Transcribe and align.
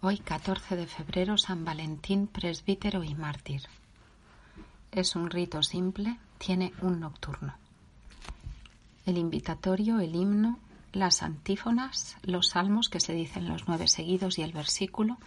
Hoy 0.00 0.18
14 0.18 0.76
de 0.76 0.86
febrero 0.86 1.36
San 1.38 1.64
Valentín 1.64 2.28
presbítero 2.28 3.02
y 3.02 3.16
mártir. 3.16 3.62
Es 4.92 5.16
un 5.16 5.28
rito 5.28 5.64
simple, 5.64 6.18
tiene 6.38 6.72
un 6.82 7.00
nocturno. 7.00 7.56
El 9.06 9.18
invitatorio, 9.18 9.98
el 9.98 10.14
himno, 10.14 10.60
las 10.92 11.24
antífonas, 11.24 12.16
los 12.22 12.50
salmos 12.50 12.88
que 12.88 13.00
se 13.00 13.12
dicen 13.12 13.48
los 13.48 13.66
nueve 13.66 13.88
seguidos 13.88 14.38
y 14.38 14.42
el 14.42 14.52
versículo 14.52 15.18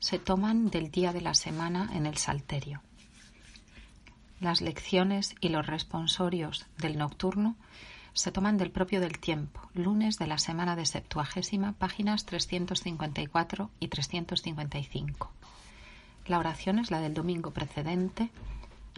se 0.00 0.18
toman 0.18 0.68
del 0.68 0.90
día 0.90 1.14
de 1.14 1.22
la 1.22 1.32
semana 1.32 1.88
en 1.94 2.04
el 2.04 2.18
Salterio. 2.18 2.82
Las 4.38 4.60
lecciones 4.60 5.34
y 5.40 5.48
los 5.48 5.66
responsorios 5.66 6.66
del 6.76 6.98
nocturno 6.98 7.56
se 8.12 8.32
toman 8.32 8.58
del 8.58 8.70
propio 8.70 9.00
del 9.00 9.18
tiempo, 9.18 9.60
lunes 9.74 10.18
de 10.18 10.26
la 10.26 10.38
semana 10.38 10.76
de 10.76 10.86
Septuagésima, 10.86 11.72
páginas 11.74 12.26
354 12.26 13.70
y 13.78 13.88
355. 13.88 15.30
La 16.26 16.38
oración 16.38 16.78
es 16.78 16.90
la 16.90 17.00
del 17.00 17.14
domingo 17.14 17.52
precedente, 17.52 18.30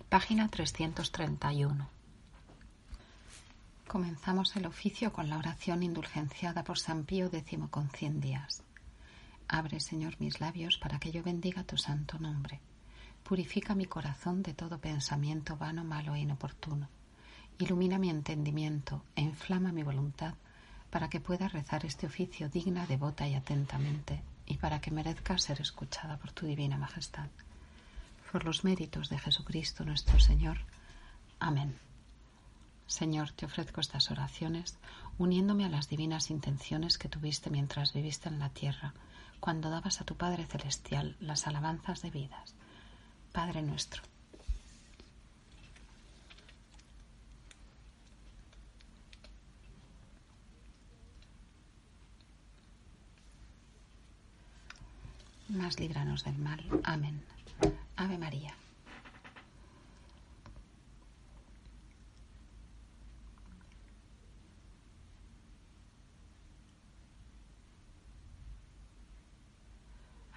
página 0.09 0.49
331. 0.49 1.89
Comenzamos 3.87 4.57
el 4.57 4.67
oficio 4.67 5.13
con 5.13 5.29
la 5.29 5.37
oración 5.37 5.83
indulgenciada 5.83 6.65
por 6.65 6.79
San 6.79 7.05
Pío 7.05 7.27
X 7.27 7.59
con 7.71 7.91
cien 7.91 8.21
días. 8.21 8.63
Abre, 9.49 9.81
Señor, 9.81 10.17
mis 10.19 10.41
labios 10.41 10.79
para 10.79 10.99
que 10.99 11.13
yo 11.13 11.23
bendiga 11.23 11.65
tu 11.65 11.77
santo 11.77 12.19
nombre. 12.19 12.61
Purifica 13.23 13.75
mi 13.75 13.85
corazón 13.85 14.43
de 14.43 14.55
todo 14.55 14.79
pensamiento 14.79 15.57
vano, 15.57 15.85
malo 15.85 16.15
e 16.15 16.21
inoportuno 16.21 16.89
Ilumina 17.63 17.97
mi 17.97 18.11
entendimiento 18.11 19.05
e 19.15 19.21
inflama 19.23 19.71
mi 19.71 19.85
voluntad 19.85 20.35
para 20.91 21.09
que 21.09 21.21
pueda 21.21 21.47
rezar 21.47 21.87
este 21.87 22.07
oficio 22.07 22.49
digna, 22.49 22.89
devota 22.89 23.29
y 23.29 23.35
atentamente, 23.35 24.21
y 24.47 24.57
para 24.57 24.81
que 24.81 24.91
merezca 24.91 25.39
ser 25.39 25.61
escuchada 25.61 26.17
por 26.17 26.33
tu 26.33 26.45
divina 26.45 26.77
majestad. 26.77 27.29
Por 28.33 28.45
los 28.45 28.65
méritos 28.65 29.11
de 29.11 29.19
Jesucristo 29.21 29.85
nuestro 29.85 30.19
Señor. 30.19 30.59
Amén. 31.39 31.79
Señor, 32.89 33.31
te 33.31 33.47
ofrezco 33.47 33.81
estas 33.81 34.11
oraciones 34.11 34.77
uniéndome 35.17 35.65
a 35.65 35.69
las 35.69 35.89
divinas 35.89 36.31
intenciones 36.31 36.99
que 36.99 37.09
tuviste 37.09 37.49
mientras 37.49 37.93
viviste 37.93 38.29
en 38.29 38.41
la 38.41 38.49
tierra, 38.49 38.93
cuando 39.39 39.71
dabas 39.71 40.01
a 40.01 40.05
tu 40.05 40.17
Padre 40.17 40.47
Celestial 40.47 41.17
las 41.21 41.47
alabanzas 41.47 42.03
debidas. 42.03 42.57
Padre 43.31 43.63
nuestro 43.63 44.03
más 55.49 55.79
líbranos 55.79 56.25
del 56.25 56.39
mal. 56.39 56.63
Amén. 56.85 57.23
Ave 57.97 58.19
María. 58.19 58.55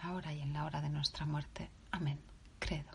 Ahora 0.01 0.33
y 0.33 0.41
en 0.41 0.53
la 0.53 0.65
hora 0.65 0.81
de 0.81 0.89
nuestra 0.89 1.25
muerte. 1.25 1.69
Amén. 1.91 2.19
Credo. 2.59 2.94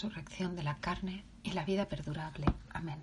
Resurrección 0.00 0.56
de 0.56 0.62
la 0.62 0.76
carne 0.76 1.24
y 1.42 1.50
la 1.50 1.62
vida 1.62 1.84
perdurable. 1.86 2.46
Amén. 2.70 3.02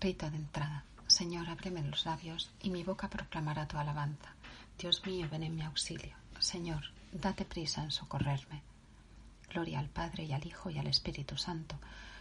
Rito 0.00 0.30
de 0.30 0.36
entrada. 0.36 0.84
Señor, 1.08 1.48
ábreme 1.48 1.82
los 1.82 2.06
labios 2.06 2.48
y 2.62 2.70
mi 2.70 2.84
boca 2.84 3.10
proclamará 3.10 3.66
tu 3.66 3.76
alabanza. 3.76 4.36
Dios 4.78 5.04
mío, 5.04 5.26
ven 5.28 5.42
en 5.42 5.56
mi 5.56 5.62
auxilio. 5.62 6.14
Señor, 6.38 6.84
date 7.10 7.44
prisa 7.44 7.82
en 7.82 7.90
socorrerme. 7.90 8.62
Gloria 9.52 9.80
al 9.80 9.88
Padre 9.88 10.26
y 10.26 10.32
al 10.32 10.46
Hijo 10.46 10.70
y 10.70 10.78
al 10.78 10.86
Espíritu 10.86 11.36
Santo, 11.36 11.76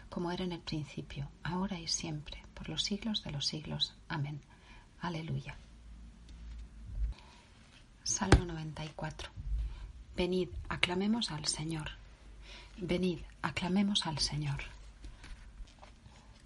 como 0.10 0.32
era 0.32 0.44
en 0.44 0.54
el 0.54 0.62
principio, 0.62 1.30
ahora 1.44 1.80
y 1.80 1.88
siempre, 1.88 2.42
por 2.56 2.70
los 2.70 2.82
siglos 2.84 3.24
de 3.24 3.30
los 3.30 3.46
siglos. 3.46 3.94
Amén. 4.08 4.42
Aleluya. 5.00 5.56
Salmo 8.04 8.46
94. 8.46 9.30
Venid, 10.16 10.50
aclamemos 10.70 11.30
al 11.30 11.46
Señor. 11.46 12.00
Venid, 12.82 13.20
aclamemos 13.42 14.08
al 14.08 14.20
Señor. 14.20 14.62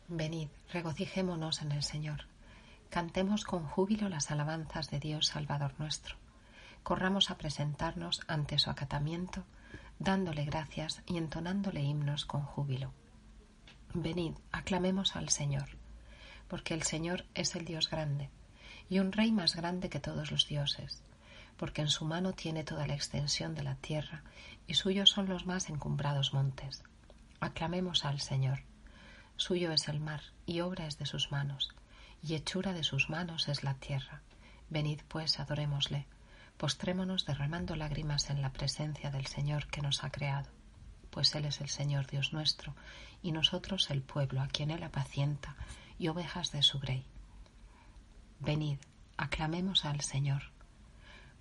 Venid, 0.08 0.48
regocijémonos 0.72 1.62
en 1.62 1.72
el 1.72 1.84
Señor. 1.84 2.26
Cantemos 2.90 3.44
con 3.44 3.68
júbilo 3.68 4.10
las 4.10 4.32
alabanzas 4.32 4.90
de 4.90 5.00
Dios 5.00 5.28
Salvador 5.28 5.76
nuestro. 5.78 6.16
Corramos 6.82 7.30
a 7.30 7.38
presentarnos 7.38 8.22
ante 8.28 8.58
su 8.58 8.72
acatamiento, 8.72 9.44
dándole 10.00 10.44
gracias 10.46 11.04
y 11.06 11.18
entonándole 11.18 11.84
himnos 11.84 12.26
con 12.26 12.42
júbilo. 12.42 12.92
Venid, 13.94 14.34
aclamemos 14.52 15.16
al 15.16 15.30
Señor, 15.30 15.70
porque 16.48 16.74
el 16.74 16.82
Señor 16.82 17.26
es 17.36 17.54
el 17.56 17.64
Dios 17.64 17.92
grande, 17.92 18.32
y 18.90 18.98
un 18.98 19.12
Rey 19.12 19.32
más 19.32 19.56
grande 19.56 19.88
que 19.88 20.00
todos 20.00 20.32
los 20.32 20.48
dioses 20.48 21.04
porque 21.58 21.81
en 21.81 21.90
su 21.90 22.06
mano 22.06 22.34
tiene 22.34 22.64
toda 22.64 22.88
la 22.88 22.96
extensión 22.96 23.56
de 23.56 23.64
la 23.64 23.75
tierra, 23.75 24.24
y 24.68 24.75
suyos 24.75 25.09
son 25.09 25.28
los 25.28 25.46
más 25.46 25.69
encumbrados 25.69 26.34
montes. 26.34 26.84
Aclamemos 27.40 28.06
al 28.06 28.19
Señor. 28.19 28.64
Suyo 29.36 29.72
es 29.72 29.88
el 29.88 30.00
mar, 30.00 30.22
y 30.46 30.62
obra 30.62 30.88
es 30.88 30.97
de 30.97 31.06
sus 31.06 31.31
manos, 31.31 31.74
y 32.22 32.36
hechura 32.36 32.74
de 32.74 32.84
sus 32.84 33.09
manos 33.09 33.47
es 33.47 33.64
la 33.64 33.74
tierra. 33.75 34.22
Venid 34.69 35.02
pues, 35.08 35.40
adorémosle, 35.40 36.06
postrémonos 36.58 37.25
derramando 37.25 37.75
lágrimas 37.75 38.30
en 38.30 38.41
la 38.41 38.53
presencia 38.53 39.12
del 39.12 39.25
Señor 39.28 39.68
que 39.68 39.81
nos 39.81 40.03
ha 40.03 40.12
creado, 40.12 40.50
pues 41.09 41.35
Él 41.35 41.46
es 41.46 41.62
el 41.62 41.70
Señor 41.70 42.08
Dios 42.08 42.31
nuestro, 42.31 42.75
y 43.22 43.31
nosotros 43.31 43.90
el 43.90 44.02
pueblo 44.02 44.41
a 44.41 44.47
quien 44.47 44.72
Él 44.72 44.84
apacienta, 44.84 45.56
y 46.00 46.08
ovejas 46.08 46.52
de 46.52 46.64
su 46.64 46.80
grey. 46.80 47.06
Venid, 48.40 48.78
aclamemos 49.18 49.85
al 49.85 50.02
Señor. 50.02 50.53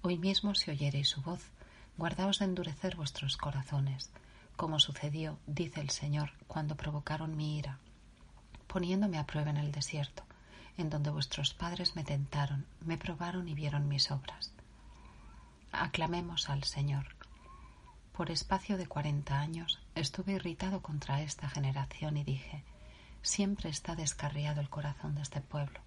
Hoy 0.05 0.19
mismo 0.19 0.57
si 0.57 0.73
oyereis 0.73 1.11
su 1.11 1.23
voz, 1.23 1.41
guardaos 1.97 2.41
de 2.41 2.47
endurecer 2.47 2.97
vuestros 2.97 3.37
corazones, 3.37 4.11
como 4.57 4.81
sucedió, 4.81 5.39
dice 5.47 5.81
el 5.81 5.91
Señor, 5.91 6.33
cuando 6.49 6.77
provocaron 6.77 7.37
mi 7.37 7.57
ira, 7.57 7.79
poniéndome 8.67 9.17
a 9.19 9.27
prueba 9.27 9.51
en 9.51 9.59
el 9.59 9.71
desierto, 9.71 10.25
en 10.77 10.91
donde 10.91 11.11
vuestros 11.11 11.55
padres 11.55 11.95
me 11.95 12.03
tentaron, 12.03 12.67
me 12.81 12.99
probaron 12.99 13.49
y 13.49 13.55
vieron 13.55 13.87
mis 13.87 14.11
obras. 14.11 14.53
Aclamemos 15.71 16.51
al 16.51 16.65
Señor. 16.65 17.15
Por 18.13 18.33
espacio 18.33 18.79
de 18.79 18.89
cuarenta 18.89 19.39
años 19.39 19.79
estuve 19.95 20.33
irritado 20.33 20.83
contra 20.83 21.23
esta 21.23 21.49
generación 21.49 22.17
y 22.17 22.25
dije, 22.25 22.65
siempre 23.23 23.71
está 23.71 23.95
descarriado 23.95 24.61
el 24.61 24.69
corazón 24.69 25.15
de 25.15 25.23
este 25.23 25.41
pueblo. 25.41 25.79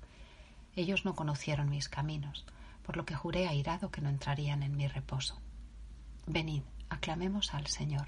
Ellos 0.78 1.04
no 1.04 1.16
conocieron 1.16 1.70
mis 1.70 1.90
caminos, 1.90 2.46
por 2.86 2.98
lo 2.98 3.06
que 3.06 3.16
juré 3.16 3.48
airado 3.48 3.90
que 3.90 4.02
no 4.02 4.10
entrarían 4.10 4.62
en 4.62 4.78
mi 4.78 4.88
reposo. 4.88 5.42
Venid, 6.28 6.62
aclamemos 6.90 7.54
al 7.54 7.66
Señor. 7.68 8.08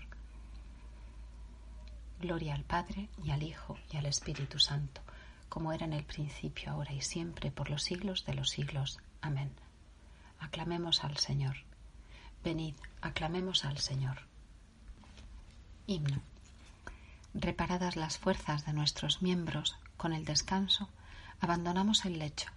Gloria 2.19 2.53
al 2.53 2.63
Padre 2.63 3.09
y 3.23 3.31
al 3.31 3.41
Hijo 3.41 3.77
y 3.91 3.97
al 3.97 4.05
Espíritu 4.05 4.59
Santo, 4.59 5.01
como 5.49 5.73
era 5.73 5.85
en 5.85 5.93
el 5.93 6.03
principio, 6.03 6.71
ahora 6.71 6.93
y 6.93 7.01
siempre, 7.01 7.51
por 7.51 7.69
los 7.71 7.83
siglos 7.83 8.25
de 8.25 8.35
los 8.35 8.49
siglos. 8.49 8.99
Amén. 9.21 9.51
Aclamemos 10.39 11.03
al 11.03 11.17
Señor. 11.17 11.55
Venid, 12.43 12.75
aclamemos 13.01 13.65
al 13.65 13.79
Señor. 13.79 14.19
Himno. 15.87 16.21
Reparadas 17.33 17.95
las 17.95 18.19
fuerzas 18.19 18.65
de 18.65 18.73
nuestros 18.73 19.21
miembros 19.23 19.75
con 19.95 20.13
el 20.13 20.25
descanso, 20.25 20.89
abandonamos 21.39 22.05
el 22.05 22.19
lecho 22.19 22.51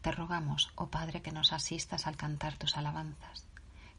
te 0.00 0.12
rogamos, 0.12 0.70
oh 0.76 0.86
Padre, 0.86 1.20
que 1.22 1.32
nos 1.32 1.52
asistas 1.52 2.06
al 2.06 2.16
cantar 2.16 2.56
tus 2.56 2.76
alabanzas. 2.76 3.44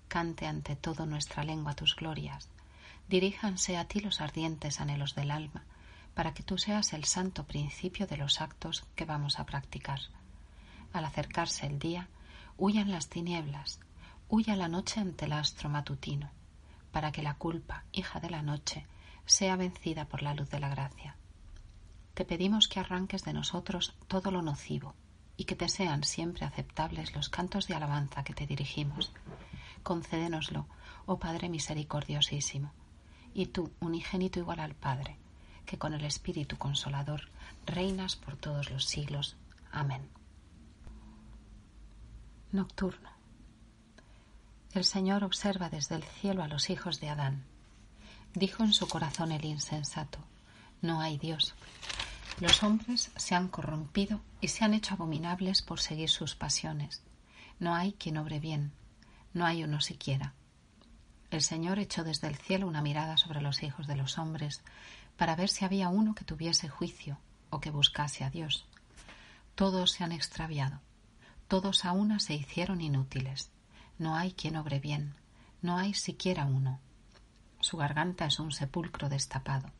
Cante 0.07 0.47
ante 0.47 0.75
todo 0.75 1.05
nuestra 1.05 1.43
lengua 1.43 1.75
tus 1.75 1.95
glorias. 1.95 2.49
Diríjanse 3.09 3.77
a 3.77 3.85
ti 3.85 3.99
los 3.99 4.21
ardientes 4.21 4.79
anhelos 4.79 5.15
del 5.15 5.31
alma, 5.31 5.63
para 6.13 6.33
que 6.33 6.43
tú 6.43 6.57
seas 6.57 6.93
el 6.93 7.03
santo 7.03 7.43
principio 7.43 8.07
de 8.07 8.17
los 8.17 8.41
actos 8.41 8.85
que 8.95 9.05
vamos 9.05 9.39
a 9.39 9.45
practicar. 9.45 9.99
Al 10.93 11.05
acercarse 11.05 11.67
el 11.67 11.77
día, 11.77 12.07
huyan 12.57 12.89
las 12.89 13.09
tinieblas, 13.09 13.79
huya 14.29 14.55
la 14.55 14.67
noche 14.67 14.99
ante 14.99 15.25
el 15.25 15.33
astro 15.33 15.69
matutino, 15.69 16.29
para 16.91 17.11
que 17.11 17.21
la 17.21 17.33
culpa, 17.33 17.83
hija 17.91 18.19
de 18.19 18.29
la 18.29 18.41
noche, 18.41 18.85
sea 19.25 19.57
vencida 19.57 20.05
por 20.05 20.21
la 20.21 20.33
luz 20.33 20.49
de 20.49 20.59
la 20.59 20.69
gracia. 20.69 21.15
Te 22.13 22.25
pedimos 22.25 22.67
que 22.67 22.79
arranques 22.79 23.23
de 23.23 23.33
nosotros 23.33 23.93
todo 24.07 24.31
lo 24.31 24.41
nocivo 24.41 24.95
y 25.37 25.45
que 25.45 25.55
te 25.55 25.69
sean 25.69 26.03
siempre 26.03 26.45
aceptables 26.45 27.15
los 27.15 27.29
cantos 27.29 27.67
de 27.67 27.75
alabanza 27.75 28.23
que 28.23 28.33
te 28.33 28.47
dirigimos. 28.47 29.11
Concédenoslo, 29.83 30.65
oh 31.05 31.19
Padre 31.19 31.47
misericordiosísimo, 31.47 32.73
y 33.33 33.45
tú, 33.45 33.71
unigénito 33.79 34.39
igual 34.39 34.59
al 34.59 34.73
Padre, 34.73 35.17
que 35.65 35.77
con 35.77 35.93
el 35.93 36.03
Espíritu 36.03 36.57
Consolador 36.57 37.29
reinas 37.65 38.15
por 38.15 38.35
todos 38.35 38.71
los 38.71 38.85
siglos. 38.85 39.37
Amén. 39.71 40.09
Nocturno. 42.51 43.11
El 44.73 44.85
Señor 44.85 45.23
observa 45.23 45.69
desde 45.69 45.95
el 45.95 46.03
cielo 46.03 46.43
a 46.43 46.47
los 46.47 46.69
hijos 46.69 46.99
de 46.99 47.09
Adán. 47.09 47.45
Dijo 48.33 48.63
en 48.63 48.73
su 48.73 48.87
corazón 48.87 49.31
el 49.31 49.45
insensato, 49.45 50.19
no 50.81 51.01
hay 51.01 51.17
Dios. 51.17 51.55
Los 52.39 52.61
hombres 52.61 53.09
se 53.15 53.33
han 53.33 53.47
corrompido 53.47 54.21
y 54.41 54.49
se 54.49 54.63
han 54.63 54.75
hecho 54.75 54.93
abominables 54.93 55.63
por 55.63 55.79
seguir 55.79 56.09
sus 56.09 56.35
pasiones. 56.35 57.01
No 57.59 57.73
hay 57.73 57.93
quien 57.93 58.17
obre 58.17 58.39
bien, 58.39 58.73
no 59.33 59.45
hay 59.45 59.63
uno 59.63 59.81
siquiera. 59.81 60.33
El 61.31 61.41
Señor 61.41 61.79
echó 61.79 62.03
desde 62.03 62.27
el 62.27 62.37
cielo 62.37 62.67
una 62.67 62.83
mirada 62.83 63.17
sobre 63.17 63.41
los 63.41 63.63
hijos 63.63 63.87
de 63.87 63.95
los 63.95 64.19
hombres 64.19 64.61
para 65.17 65.35
ver 65.35 65.49
si 65.49 65.65
había 65.65 65.89
uno 65.89 66.13
que 66.13 66.25
tuviese 66.25 66.69
juicio 66.69 67.17
o 67.49 67.59
que 67.59 67.71
buscase 67.71 68.23
a 68.23 68.29
Dios. 68.29 68.65
Todos 69.55 69.91
se 69.91 70.03
han 70.03 70.11
extraviado, 70.11 70.79
todos 71.47 71.85
a 71.85 71.91
una 71.91 72.19
se 72.19 72.35
hicieron 72.35 72.81
inútiles. 72.81 73.49
No 73.97 74.15
hay 74.15 74.33
quien 74.33 74.57
obre 74.57 74.79
bien, 74.79 75.15
no 75.63 75.77
hay 75.77 75.95
siquiera 75.95 76.45
uno. 76.45 76.79
Su 77.61 77.77
garganta 77.77 78.27
es 78.27 78.37
un 78.37 78.51
sepulcro 78.51 79.09
destapado. 79.09 79.71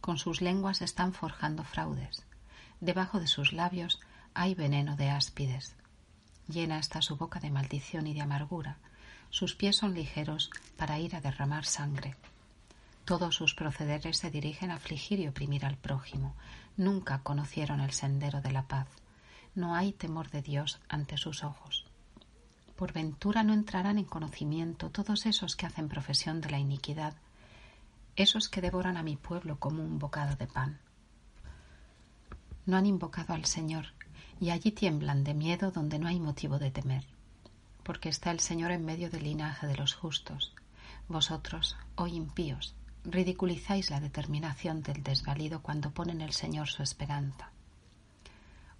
Con 0.00 0.18
sus 0.18 0.40
lenguas 0.40 0.82
están 0.82 1.12
forjando 1.12 1.64
fraudes. 1.64 2.24
Debajo 2.80 3.20
de 3.20 3.26
sus 3.26 3.52
labios 3.52 4.00
hay 4.34 4.54
veneno 4.54 4.96
de 4.96 5.10
áspides. 5.10 5.74
Llena 6.48 6.78
está 6.78 7.02
su 7.02 7.16
boca 7.16 7.40
de 7.40 7.50
maldición 7.50 8.06
y 8.06 8.14
de 8.14 8.22
amargura. 8.22 8.78
Sus 9.28 9.54
pies 9.54 9.76
son 9.76 9.94
ligeros 9.94 10.50
para 10.76 10.98
ir 10.98 11.14
a 11.14 11.20
derramar 11.20 11.64
sangre. 11.64 12.16
Todos 13.04 13.34
sus 13.34 13.54
procederes 13.54 14.18
se 14.18 14.30
dirigen 14.30 14.70
a 14.70 14.76
afligir 14.76 15.20
y 15.20 15.28
oprimir 15.28 15.66
al 15.66 15.76
prójimo. 15.76 16.34
Nunca 16.76 17.20
conocieron 17.22 17.80
el 17.80 17.92
sendero 17.92 18.40
de 18.40 18.52
la 18.52 18.62
paz. 18.62 18.88
No 19.54 19.74
hay 19.74 19.92
temor 19.92 20.30
de 20.30 20.42
Dios 20.42 20.80
ante 20.88 21.16
sus 21.18 21.44
ojos. 21.44 21.86
Por 22.76 22.92
ventura 22.92 23.42
no 23.42 23.52
entrarán 23.52 23.98
en 23.98 24.04
conocimiento 24.04 24.90
todos 24.90 25.26
esos 25.26 25.54
que 25.54 25.66
hacen 25.66 25.88
profesión 25.88 26.40
de 26.40 26.50
la 26.50 26.58
iniquidad, 26.58 27.14
esos 28.22 28.48
que 28.48 28.60
devoran 28.60 28.96
a 28.96 29.02
mi 29.02 29.16
pueblo 29.16 29.58
como 29.58 29.82
un 29.82 29.98
bocado 29.98 30.36
de 30.36 30.46
pan. 30.46 30.78
No 32.66 32.76
han 32.76 32.86
invocado 32.86 33.34
al 33.34 33.46
Señor, 33.46 33.86
y 34.40 34.50
allí 34.50 34.72
tiemblan 34.72 35.24
de 35.24 35.34
miedo 35.34 35.70
donde 35.70 35.98
no 35.98 36.08
hay 36.08 36.18
motivo 36.18 36.58
de 36.58 36.70
temer, 36.70 37.04
porque 37.82 38.08
está 38.08 38.30
el 38.30 38.40
Señor 38.40 38.70
en 38.70 38.84
medio 38.84 39.10
del 39.10 39.24
linaje 39.24 39.66
de 39.66 39.76
los 39.76 39.94
justos. 39.94 40.54
Vosotros, 41.08 41.76
oh 41.96 42.06
impíos, 42.06 42.74
ridiculizáis 43.04 43.90
la 43.90 44.00
determinación 44.00 44.82
del 44.82 45.02
desvalido 45.02 45.62
cuando 45.62 45.90
pone 45.90 46.12
en 46.12 46.20
el 46.20 46.32
Señor 46.32 46.68
su 46.68 46.82
esperanza. 46.82 47.50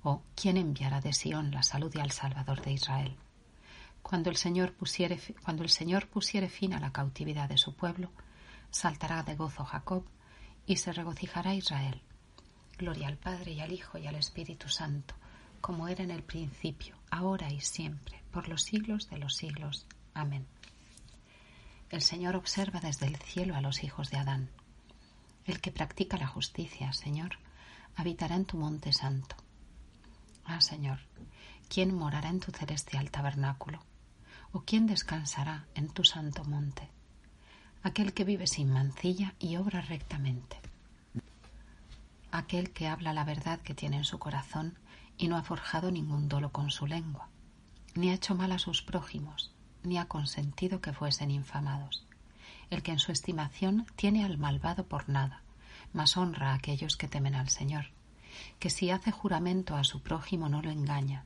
Oh, 0.02 0.22
¿quién 0.34 0.56
enviará 0.56 1.00
de 1.00 1.12
Sión 1.12 1.50
la 1.50 1.62
salud 1.62 1.92
y 1.94 2.00
al 2.00 2.10
Salvador 2.10 2.62
de 2.62 2.72
Israel? 2.72 3.16
Cuando 4.02 4.30
el, 4.30 4.36
Señor 4.36 4.72
pusiere, 4.72 5.20
cuando 5.44 5.62
el 5.62 5.68
Señor 5.68 6.08
pusiere 6.08 6.48
fin 6.48 6.72
a 6.72 6.80
la 6.80 6.92
cautividad 6.92 7.50
de 7.50 7.58
su 7.58 7.74
pueblo, 7.74 8.10
saltará 8.70 9.22
de 9.22 9.36
gozo 9.36 9.64
Jacob 9.64 10.04
y 10.66 10.76
se 10.76 10.92
regocijará 10.92 11.54
Israel. 11.54 12.02
Gloria 12.78 13.08
al 13.08 13.18
Padre 13.18 13.52
y 13.52 13.60
al 13.60 13.72
Hijo 13.72 13.98
y 13.98 14.06
al 14.06 14.14
Espíritu 14.14 14.68
Santo, 14.68 15.14
como 15.60 15.88
era 15.88 16.02
en 16.02 16.10
el 16.10 16.22
principio, 16.22 16.96
ahora 17.10 17.52
y 17.52 17.60
siempre, 17.60 18.22
por 18.30 18.48
los 18.48 18.62
siglos 18.62 19.08
de 19.10 19.18
los 19.18 19.36
siglos. 19.36 19.86
Amén. 20.14 20.46
El 21.90 22.02
Señor 22.02 22.36
observa 22.36 22.80
desde 22.80 23.06
el 23.06 23.16
cielo 23.16 23.56
a 23.56 23.60
los 23.60 23.82
hijos 23.82 24.10
de 24.10 24.18
Adán. 24.18 24.50
El 25.44 25.60
que 25.60 25.72
practica 25.72 26.16
la 26.16 26.28
justicia, 26.28 26.92
Señor, 26.92 27.38
habitará 27.96 28.36
en 28.36 28.44
tu 28.44 28.56
monte 28.56 28.92
santo. 28.92 29.36
Ah, 30.44 30.60
Señor, 30.60 31.00
¿quién 31.68 31.94
morará 31.94 32.28
en 32.28 32.40
tu 32.40 32.52
celestial 32.52 33.10
tabernáculo? 33.10 33.84
¿O 34.52 34.60
quién 34.62 34.86
descansará 34.86 35.66
en 35.74 35.88
tu 35.88 36.04
santo 36.04 36.44
monte? 36.44 36.88
Aquel 37.82 38.12
que 38.12 38.24
vive 38.24 38.46
sin 38.46 38.70
mancilla 38.70 39.32
y 39.38 39.56
obra 39.56 39.80
rectamente. 39.80 40.60
Aquel 42.30 42.72
que 42.72 42.86
habla 42.86 43.14
la 43.14 43.24
verdad 43.24 43.58
que 43.60 43.74
tiene 43.74 43.96
en 43.96 44.04
su 44.04 44.18
corazón 44.18 44.76
y 45.16 45.28
no 45.28 45.38
ha 45.38 45.42
forjado 45.42 45.90
ningún 45.90 46.28
dolo 46.28 46.52
con 46.52 46.70
su 46.70 46.86
lengua, 46.86 47.28
ni 47.94 48.10
ha 48.10 48.14
hecho 48.14 48.34
mal 48.34 48.52
a 48.52 48.58
sus 48.58 48.82
prójimos, 48.82 49.50
ni 49.82 49.96
ha 49.96 50.04
consentido 50.04 50.82
que 50.82 50.92
fuesen 50.92 51.30
infamados. 51.30 52.06
El 52.68 52.82
que 52.82 52.92
en 52.92 52.98
su 52.98 53.12
estimación 53.12 53.86
tiene 53.96 54.26
al 54.26 54.36
malvado 54.36 54.84
por 54.84 55.08
nada, 55.08 55.40
mas 55.94 56.18
honra 56.18 56.50
a 56.50 56.56
aquellos 56.56 56.98
que 56.98 57.08
temen 57.08 57.34
al 57.34 57.48
Señor, 57.48 57.86
que 58.58 58.68
si 58.68 58.90
hace 58.90 59.10
juramento 59.10 59.74
a 59.74 59.84
su 59.84 60.02
prójimo 60.02 60.50
no 60.50 60.60
lo 60.60 60.70
engaña, 60.70 61.24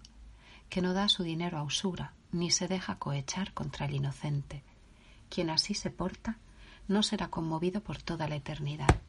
que 0.71 0.83
no 0.83 0.93
da 0.93 1.09
su 1.09 1.25
dinero 1.25 1.59
a 1.59 1.65
usura, 1.65 2.13
ni 2.31 2.53
se 2.53 2.69
deja 2.69 2.95
cohechar 3.01 3.53
contra 3.55 3.87
el 3.87 3.97
inocente. 3.97 4.63
Quien 5.29 5.51
así 5.51 5.75
se 5.75 5.91
porta 5.91 6.39
no 6.89 7.03
será 7.03 7.29
conmovido 7.29 7.83
por 7.83 8.03
toda 8.03 8.29
la 8.29 8.37
eternidad. 8.37 9.01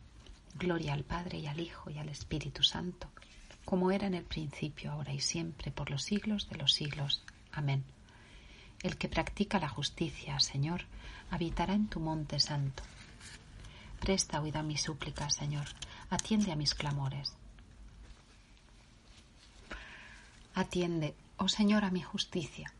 Gloria 0.55 0.93
al 0.93 1.03
Padre 1.03 1.39
y 1.39 1.47
al 1.47 1.59
Hijo 1.59 1.89
y 1.89 1.97
al 1.97 2.09
Espíritu 2.09 2.63
Santo, 2.63 3.09
como 3.65 3.91
era 3.91 4.07
en 4.07 4.13
el 4.13 4.23
principio, 4.23 4.91
ahora 4.91 5.13
y 5.13 5.19
siempre, 5.19 5.71
por 5.71 5.91
los 5.91 6.03
siglos 6.03 6.49
de 6.49 6.57
los 6.57 6.73
siglos. 6.73 7.23
Amén. 7.51 7.83
El 8.81 8.97
que 8.97 9.09
practica 9.09 9.59
la 9.59 9.69
justicia, 9.69 10.39
Señor, 10.39 10.83
habitará 11.31 11.73
en 11.73 11.87
tu 11.87 11.99
monte 11.99 12.39
santo. 12.39 12.83
Presta 13.99 14.41
oída 14.41 14.59
a 14.59 14.63
mis 14.63 14.81
súplicas, 14.81 15.33
Señor, 15.33 15.67
atiende 16.09 16.51
a 16.51 16.55
mis 16.55 16.75
clamores. 16.75 17.33
Atiende, 20.53 21.15
oh 21.37 21.49
Señor, 21.49 21.83
a 21.83 21.91
mi 21.91 22.01
justicia 22.01 22.71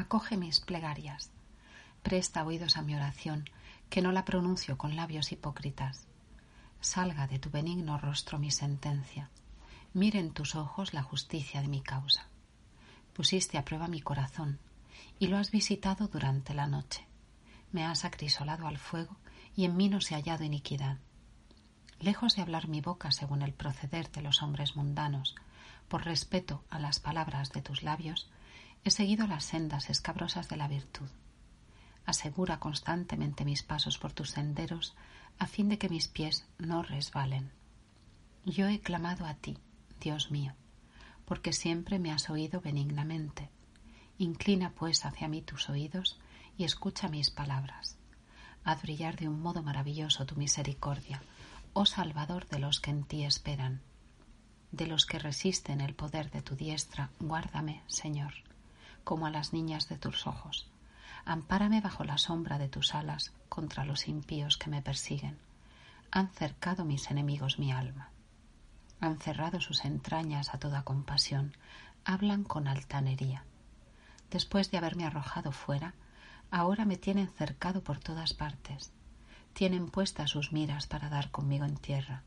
acoge 0.00 0.36
mis 0.36 0.60
plegarias. 0.60 1.30
Presta 2.02 2.44
oídos 2.44 2.76
a 2.76 2.82
mi 2.82 2.94
oración, 2.94 3.48
que 3.90 4.00
no 4.00 4.12
la 4.12 4.24
pronuncio 4.24 4.78
con 4.78 4.96
labios 4.96 5.32
hipócritas. 5.32 6.06
Salga 6.80 7.26
de 7.26 7.38
tu 7.38 7.50
benigno 7.50 7.98
rostro 7.98 8.38
mi 8.38 8.50
sentencia. 8.50 9.28
Mire 9.92 10.20
en 10.20 10.32
tus 10.32 10.54
ojos 10.54 10.94
la 10.94 11.02
justicia 11.02 11.60
de 11.60 11.68
mi 11.68 11.82
causa. 11.82 12.28
Pusiste 13.12 13.58
a 13.58 13.64
prueba 13.64 13.88
mi 13.88 14.00
corazón 14.00 14.58
y 15.18 15.26
lo 15.26 15.36
has 15.36 15.50
visitado 15.50 16.06
durante 16.06 16.54
la 16.54 16.66
noche. 16.66 17.04
Me 17.72 17.84
has 17.84 18.04
acrisolado 18.04 18.66
al 18.66 18.78
fuego 18.78 19.16
y 19.54 19.64
en 19.64 19.76
mí 19.76 19.88
no 19.88 20.00
se 20.00 20.14
ha 20.14 20.18
hallado 20.18 20.44
iniquidad. 20.44 20.98
Lejos 21.98 22.36
de 22.36 22.42
hablar 22.42 22.68
mi 22.68 22.80
boca 22.80 23.10
según 23.12 23.42
el 23.42 23.52
proceder 23.52 24.10
de 24.10 24.22
los 24.22 24.42
hombres 24.42 24.76
mundanos, 24.76 25.34
por 25.88 26.04
respeto 26.04 26.64
a 26.70 26.78
las 26.78 27.00
palabras 27.00 27.50
de 27.50 27.60
tus 27.60 27.82
labios, 27.82 28.30
He 28.82 28.90
seguido 28.90 29.26
las 29.26 29.44
sendas 29.44 29.90
escabrosas 29.90 30.48
de 30.48 30.56
la 30.56 30.66
virtud. 30.66 31.08
Asegura 32.10 32.58
constantemente 32.58 33.44
mis 33.44 33.62
pasos 33.62 33.96
por 33.96 34.12
tus 34.12 34.30
senderos 34.30 34.94
a 35.38 35.46
fin 35.46 35.68
de 35.68 35.78
que 35.78 35.88
mis 35.88 36.08
pies 36.08 36.44
no 36.58 36.82
resbalen. 36.82 37.52
Yo 38.44 38.66
he 38.66 38.80
clamado 38.80 39.26
a 39.26 39.34
ti, 39.34 39.56
Dios 40.00 40.30
mío, 40.30 40.54
porque 41.24 41.52
siempre 41.52 41.98
me 42.00 42.10
has 42.10 42.28
oído 42.28 42.60
benignamente. 42.60 43.48
Inclina 44.18 44.72
pues 44.72 45.04
hacia 45.04 45.28
mí 45.28 45.40
tus 45.40 45.68
oídos 45.68 46.18
y 46.58 46.64
escucha 46.64 47.08
mis 47.08 47.30
palabras. 47.30 47.96
Haz 48.64 48.82
brillar 48.82 49.16
de 49.16 49.28
un 49.28 49.40
modo 49.40 49.62
maravilloso 49.62 50.26
tu 50.26 50.34
misericordia, 50.34 51.22
oh 51.74 51.86
Salvador 51.86 52.48
de 52.48 52.58
los 52.58 52.80
que 52.80 52.90
en 52.90 53.04
ti 53.04 53.24
esperan. 53.24 53.82
De 54.72 54.86
los 54.88 55.06
que 55.06 55.18
resisten 55.18 55.80
el 55.80 55.94
poder 55.94 56.30
de 56.30 56.42
tu 56.42 56.56
diestra, 56.56 57.10
guárdame, 57.20 57.82
Señor 57.86 58.34
como 59.04 59.26
a 59.26 59.30
las 59.30 59.52
niñas 59.52 59.88
de 59.88 59.98
tus 59.98 60.26
ojos. 60.26 60.66
Ampárame 61.24 61.80
bajo 61.80 62.04
la 62.04 62.18
sombra 62.18 62.58
de 62.58 62.68
tus 62.68 62.94
alas 62.94 63.32
contra 63.48 63.84
los 63.84 64.08
impíos 64.08 64.56
que 64.56 64.70
me 64.70 64.82
persiguen. 64.82 65.38
Han 66.10 66.28
cercado 66.28 66.84
mis 66.84 67.10
enemigos 67.10 67.58
mi 67.58 67.72
alma. 67.72 68.10
Han 69.00 69.18
cerrado 69.18 69.60
sus 69.60 69.84
entrañas 69.84 70.54
a 70.54 70.58
toda 70.58 70.82
compasión. 70.82 71.56
Hablan 72.04 72.44
con 72.44 72.68
altanería. 72.68 73.44
Después 74.30 74.70
de 74.70 74.78
haberme 74.78 75.06
arrojado 75.06 75.52
fuera, 75.52 75.94
ahora 76.50 76.84
me 76.84 76.96
tienen 76.96 77.28
cercado 77.28 77.82
por 77.82 77.98
todas 77.98 78.34
partes. 78.34 78.92
Tienen 79.52 79.90
puestas 79.90 80.30
sus 80.30 80.52
miras 80.52 80.86
para 80.86 81.08
dar 81.08 81.30
conmigo 81.30 81.64
en 81.64 81.76
tierra. 81.76 82.22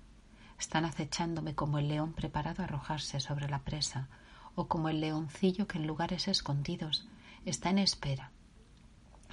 Están 0.60 0.86
acechándome 0.86 1.56
como 1.56 1.80
el 1.80 1.88
león 1.88 2.14
preparado 2.14 2.62
a 2.62 2.66
arrojarse 2.66 3.20
sobre 3.20 3.50
la 3.50 3.60
presa, 3.60 4.08
o 4.56 4.68
como 4.68 4.90
el 4.90 5.02
leoncillo 5.02 5.68
que 5.68 5.78
en 5.78 5.88
lugares 5.88 6.28
escondidos 6.28 7.08
está 7.46 7.70
en 7.70 7.80
espera. 7.80 8.32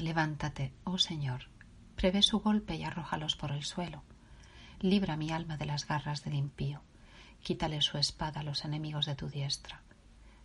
Levántate, 0.00 0.73
oh 0.85 0.97
Señor, 0.97 1.50
prevé 1.95 2.23
su 2.23 2.40
golpe 2.40 2.75
y 2.75 2.85
arrójalos 2.85 3.37
por 3.37 3.52
el 3.52 3.64
suelo. 3.64 4.02
libra 4.80 5.19
mi 5.19 5.30
alma 5.30 5.59
de 5.59 5.66
las 5.66 5.87
garras 5.87 6.25
del 6.25 6.37
impío, 6.37 6.80
quítale 7.42 7.83
su 7.83 7.99
espada 7.99 8.40
a 8.40 8.42
los 8.42 8.64
enemigos 8.64 9.04
de 9.04 9.14
tu 9.14 9.28
diestra. 9.28 9.83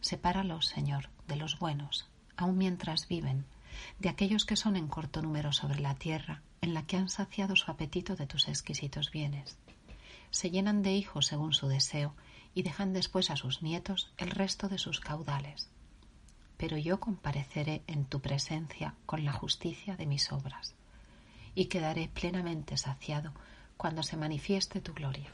Sepáralos, 0.02 0.66
Señor, 0.66 1.10
de 1.30 1.38
los 1.38 1.58
buenos, 1.58 2.10
aun 2.36 2.58
mientras 2.58 3.08
viven, 3.08 3.46
de 3.98 4.10
aquellos 4.10 4.44
que 4.44 4.58
son 4.58 4.76
en 4.76 4.90
corto 4.90 5.22
número 5.22 5.54
sobre 5.54 5.80
la 5.80 5.96
tierra, 5.96 6.42
en 6.60 6.74
la 6.74 6.86
que 6.86 6.98
han 6.98 7.08
saciado 7.08 7.56
su 7.56 7.72
apetito 7.72 8.18
de 8.18 8.28
tus 8.28 8.50
exquisitos 8.50 9.10
bienes. 9.10 9.58
Se 10.32 10.52
llenan 10.52 10.84
de 10.84 10.96
hijos 10.96 11.28
según 11.28 11.54
su 11.54 11.70
deseo 11.70 12.14
y 12.54 12.64
dejan 12.64 12.92
después 12.92 13.30
a 13.30 13.38
sus 13.38 13.62
nietos 13.62 14.12
el 14.18 14.32
resto 14.32 14.68
de 14.68 14.80
sus 14.80 15.00
caudales. 15.00 15.70
Pero 16.58 16.78
yo 16.78 17.00
compareceré 17.00 17.84
en 17.88 18.06
tu 18.06 18.22
presencia 18.22 18.96
con 19.06 19.26
la 19.26 19.34
justicia 19.34 19.96
de 19.96 20.06
mis 20.06 20.32
obras, 20.32 20.76
y 21.54 21.66
quedaré 21.66 22.08
plenamente 22.08 22.78
saciado 22.78 23.34
cuando 23.78 24.04
se 24.04 24.18
manifieste 24.18 24.82
tu 24.82 24.94
gloria. 24.94 25.32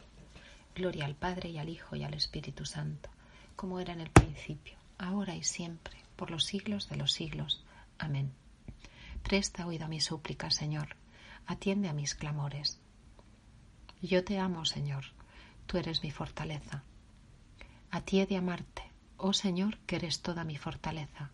Gloria 0.76 1.06
al 1.06 1.16
Padre 1.16 1.50
y 1.50 1.58
al 1.58 1.70
Hijo 1.70 1.96
y 1.96 2.04
al 2.04 2.14
Espíritu 2.14 2.66
Santo, 2.66 3.10
como 3.56 3.80
era 3.80 3.94
en 3.94 4.02
el 4.02 4.10
principio, 4.10 4.78
ahora 4.98 5.36
y 5.36 5.44
siempre, 5.44 5.98
por 6.16 6.32
los 6.32 6.46
siglos 6.46 6.90
de 6.90 6.96
los 6.96 7.12
siglos. 7.12 7.64
Amén. 7.98 8.32
Presta 9.24 9.66
oído 9.66 9.86
a 9.86 9.90
mi 9.90 10.00
súplica, 10.00 10.50
Señor, 10.50 10.96
atiende 11.46 11.90
a 11.90 11.94
mis 11.94 12.16
clamores. 12.16 12.80
Yo 14.02 14.24
te 14.24 14.40
amo, 14.40 14.66
Señor, 14.66 15.06
tú 15.68 15.78
eres 15.78 16.04
mi 16.04 16.12
fortaleza. 16.12 16.84
A 17.92 18.02
ti 18.02 18.20
he 18.20 18.26
de 18.26 18.38
amarte, 18.38 18.91
oh 19.22 19.34
Señor, 19.34 19.78
que 19.86 19.98
eres 19.98 20.22
toda 20.22 20.44
mi 20.44 20.58
fortaleza. 20.58 21.32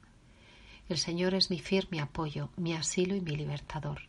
El 0.90 0.98
Señor 0.98 1.34
es 1.34 1.50
mi 1.50 1.60
firme 1.60 2.00
apoyo, 2.00 2.50
mi 2.56 2.74
asilo 2.74 3.16
y 3.16 3.22
mi 3.22 3.36
libertador. 3.36 4.02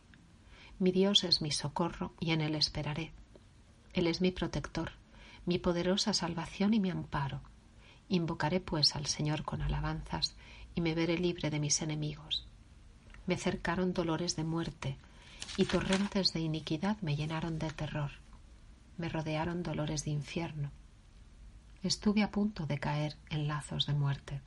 Mi 0.79 0.91
Dios 0.91 1.23
es 1.23 1.41
mi 1.41 1.51
socorro 1.51 2.13
y 2.19 2.31
en 2.31 2.41
Él 2.41 2.55
esperaré. 2.55 3.11
Él 3.93 4.07
es 4.07 4.21
mi 4.21 4.31
protector, 4.31 4.91
mi 5.45 5.59
poderosa 5.59 6.13
salvación 6.13 6.73
y 6.73 6.79
mi 6.79 6.89
amparo. 6.89 7.41
Invocaré 8.07 8.59
pues 8.59 8.95
al 8.95 9.07
Señor 9.07 9.43
con 9.43 9.61
alabanzas 9.61 10.35
y 10.75 10.81
me 10.81 10.95
veré 10.95 11.17
libre 11.17 11.49
de 11.49 11.59
mis 11.59 11.81
enemigos. 11.81 12.47
Me 13.27 13.37
cercaron 13.37 13.93
dolores 13.93 14.35
de 14.35 14.43
muerte 14.43 14.97
y 15.57 15.65
torrentes 15.65 16.33
de 16.33 16.39
iniquidad 16.39 16.97
me 17.01 17.15
llenaron 17.15 17.59
de 17.59 17.69
terror. 17.71 18.11
Me 18.97 19.09
rodearon 19.09 19.63
dolores 19.63 20.05
de 20.05 20.11
infierno. 20.11 20.71
Estuve 21.81 22.23
a 22.23 22.31
punto 22.31 22.65
de 22.65 22.77
caer 22.77 23.15
en 23.29 23.47
lazos 23.47 23.85
de 23.85 23.93
muerte. 23.93 24.41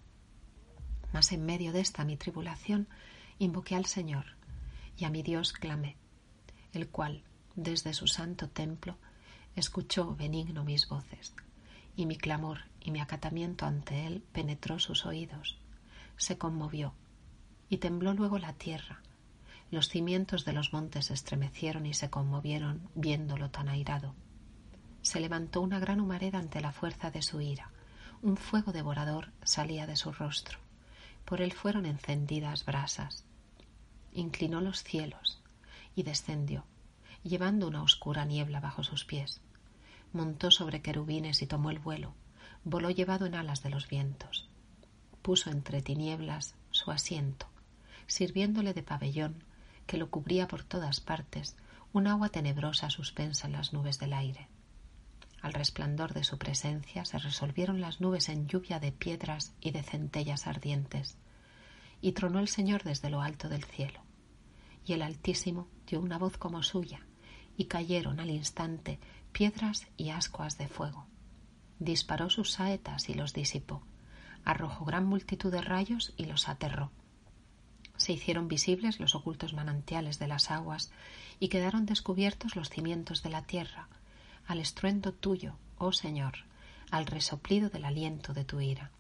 Mas 1.15 1.33
en 1.33 1.47
medio 1.47 1.73
de 1.73 1.81
esta 1.81 2.05
mi 2.05 2.19
tribulación 2.19 2.89
invoqué 3.39 3.75
al 3.75 3.87
Señor 3.87 4.27
y 4.99 5.07
a 5.07 5.11
mi 5.11 5.23
Dios 5.23 5.55
clamé, 5.55 5.97
el 6.75 6.89
cual, 6.89 7.23
desde 7.57 7.95
su 7.95 8.07
santo 8.07 8.51
templo, 8.51 8.99
escuchó 9.57 10.15
benigno 10.15 10.63
mis 10.63 10.89
voces, 10.89 11.35
y 11.97 12.05
mi 12.05 12.17
clamor 12.17 12.67
y 12.81 12.91
mi 12.91 13.01
acatamiento 13.01 13.65
ante 13.65 14.07
él 14.07 14.23
penetró 14.33 14.79
sus 14.79 15.07
oídos. 15.07 15.59
Se 16.19 16.37
conmovió, 16.37 16.93
y 17.71 17.79
tembló 17.79 18.13
luego 18.13 18.39
la 18.39 18.53
tierra. 18.53 19.01
Los 19.71 19.89
cimientos 19.89 20.45
de 20.45 20.53
los 20.53 20.75
montes 20.75 21.11
estremecieron 21.11 21.87
y 21.87 21.95
se 21.95 22.11
conmovieron 22.11 22.91
viéndolo 22.95 23.51
tan 23.51 23.71
airado. 23.71 24.15
Se 25.03 25.21
levantó 25.21 25.61
una 25.61 25.81
gran 25.81 26.01
humareda 26.01 26.39
ante 26.39 26.61
la 26.61 26.73
fuerza 26.73 27.11
de 27.11 27.23
su 27.23 27.41
ira. 27.41 27.71
Un 28.23 28.37
fuego 28.37 28.73
devorador 28.73 29.33
salía 29.43 29.87
de 29.87 29.97
su 29.97 30.13
rostro. 30.13 30.59
Por 31.25 31.41
él 31.41 31.53
fueron 31.53 31.87
encendidas 31.87 32.65
brasas. 32.65 33.25
Inclinó 34.13 34.61
los 34.61 34.85
cielos 34.85 35.41
y 35.97 36.05
descendió, 36.05 36.65
llevando 37.25 37.67
una 37.67 37.83
oscura 37.83 38.25
niebla 38.25 38.61
bajo 38.61 38.85
sus 38.85 39.05
pies. 39.05 39.41
Montó 40.13 40.51
sobre 40.51 40.83
querubines 40.83 41.43
y 41.43 41.47
tomó 41.47 41.71
el 41.71 41.81
vuelo. 41.81 42.15
Voló 42.65 42.91
llevado 42.91 43.27
en 43.27 43.35
alas 43.35 43.63
de 43.63 43.71
los 43.71 43.89
vientos. 43.89 44.49
Puso 45.21 45.51
entre 45.51 45.83
tinieblas 45.83 46.55
su 46.71 46.91
asiento, 46.93 47.47
sirviéndole 48.07 48.73
de 48.73 48.83
pabellón 48.83 49.43
que 49.87 49.97
lo 49.97 50.11
cubría 50.11 50.47
por 50.47 50.63
todas 50.63 51.01
partes, 51.01 51.57
un 51.93 52.07
agua 52.07 52.29
tenebrosa 52.29 52.89
suspensa 52.89 53.47
en 53.47 53.53
las 53.53 53.73
nubes 53.73 53.99
del 53.99 54.13
aire. 54.13 54.49
Al 55.43 55.53
resplandor 55.55 56.15
de 56.15 56.23
su 56.23 56.39
presencia 56.39 57.05
se 57.05 57.19
resolvieron 57.19 57.81
las 57.81 58.01
nubes 58.01 58.29
en 58.29 58.47
lluvia 58.47 58.79
de 58.79 58.93
piedras 58.93 59.53
y 59.61 59.73
de 59.73 59.83
centellas 59.83 60.47
ardientes, 60.47 61.19
y 62.01 62.13
tronó 62.13 62.39
el 62.39 62.47
Señor 62.47 62.85
desde 62.85 63.11
lo 63.11 63.21
alto 63.21 63.49
del 63.49 63.65
cielo. 63.65 64.01
Y 64.87 64.93
el 64.93 65.03
Altísimo 65.03 65.67
dio 65.85 66.01
una 66.01 66.17
voz 66.17 66.39
como 66.39 66.63
suya, 66.63 67.01
y 67.57 67.65
cayeron 67.65 68.21
al 68.21 68.31
instante 68.31 69.01
piedras 69.33 69.89
y 69.97 70.11
ascuas 70.11 70.59
de 70.59 70.69
fuego. 70.69 71.07
Disparó 71.81 72.31
sus 72.31 72.53
saetas 72.53 73.09
y 73.09 73.15
los 73.15 73.33
disipó, 73.33 73.83
arrojó 74.45 74.85
gran 74.85 75.07
multitud 75.07 75.51
de 75.51 75.61
rayos 75.61 76.15
y 76.17 76.27
los 76.27 76.49
aterró. 76.49 76.93
Se 77.97 78.13
hicieron 78.13 78.47
visibles 78.47 79.01
los 79.01 79.17
ocultos 79.17 79.55
manantiales 79.55 80.21
de 80.21 80.29
las 80.29 80.53
aguas 80.53 80.93
y 81.41 81.49
quedaron 81.49 81.85
descubiertos 81.85 82.55
los 82.55 82.71
cimientos 82.71 83.25
de 83.25 83.31
la 83.31 83.43
tierra, 83.43 83.89
al 84.47 84.61
estruendo 84.61 85.13
tuyo, 85.13 85.57
oh 85.79 85.93
Señor, 85.93 86.35
al 86.91 87.07
resoplido 87.07 87.71
del 87.71 87.85
aliento 87.85 88.35
de 88.35 88.45
tu 88.45 88.61
ira. 88.61 88.91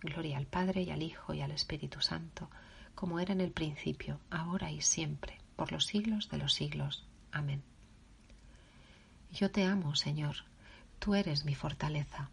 Gloria 0.00 0.36
al 0.36 0.46
Padre 0.46 0.82
y 0.82 0.90
al 0.90 1.02
Hijo 1.02 1.32
y 1.32 1.40
al 1.40 1.50
Espíritu 1.50 2.02
Santo, 2.02 2.50
como 2.94 3.18
era 3.20 3.32
en 3.32 3.40
el 3.40 3.50
principio, 3.50 4.20
ahora 4.30 4.70
y 4.70 4.82
siempre, 4.82 5.38
por 5.56 5.72
los 5.72 5.86
siglos 5.86 6.28
de 6.28 6.36
los 6.36 6.52
siglos. 6.52 7.06
Amén. 7.32 7.62
Yo 9.32 9.50
te 9.50 9.64
amo, 9.64 9.96
Señor, 9.96 10.36
tú 10.98 11.14
eres 11.14 11.46
mi 11.46 11.54
fortaleza. 11.54 12.28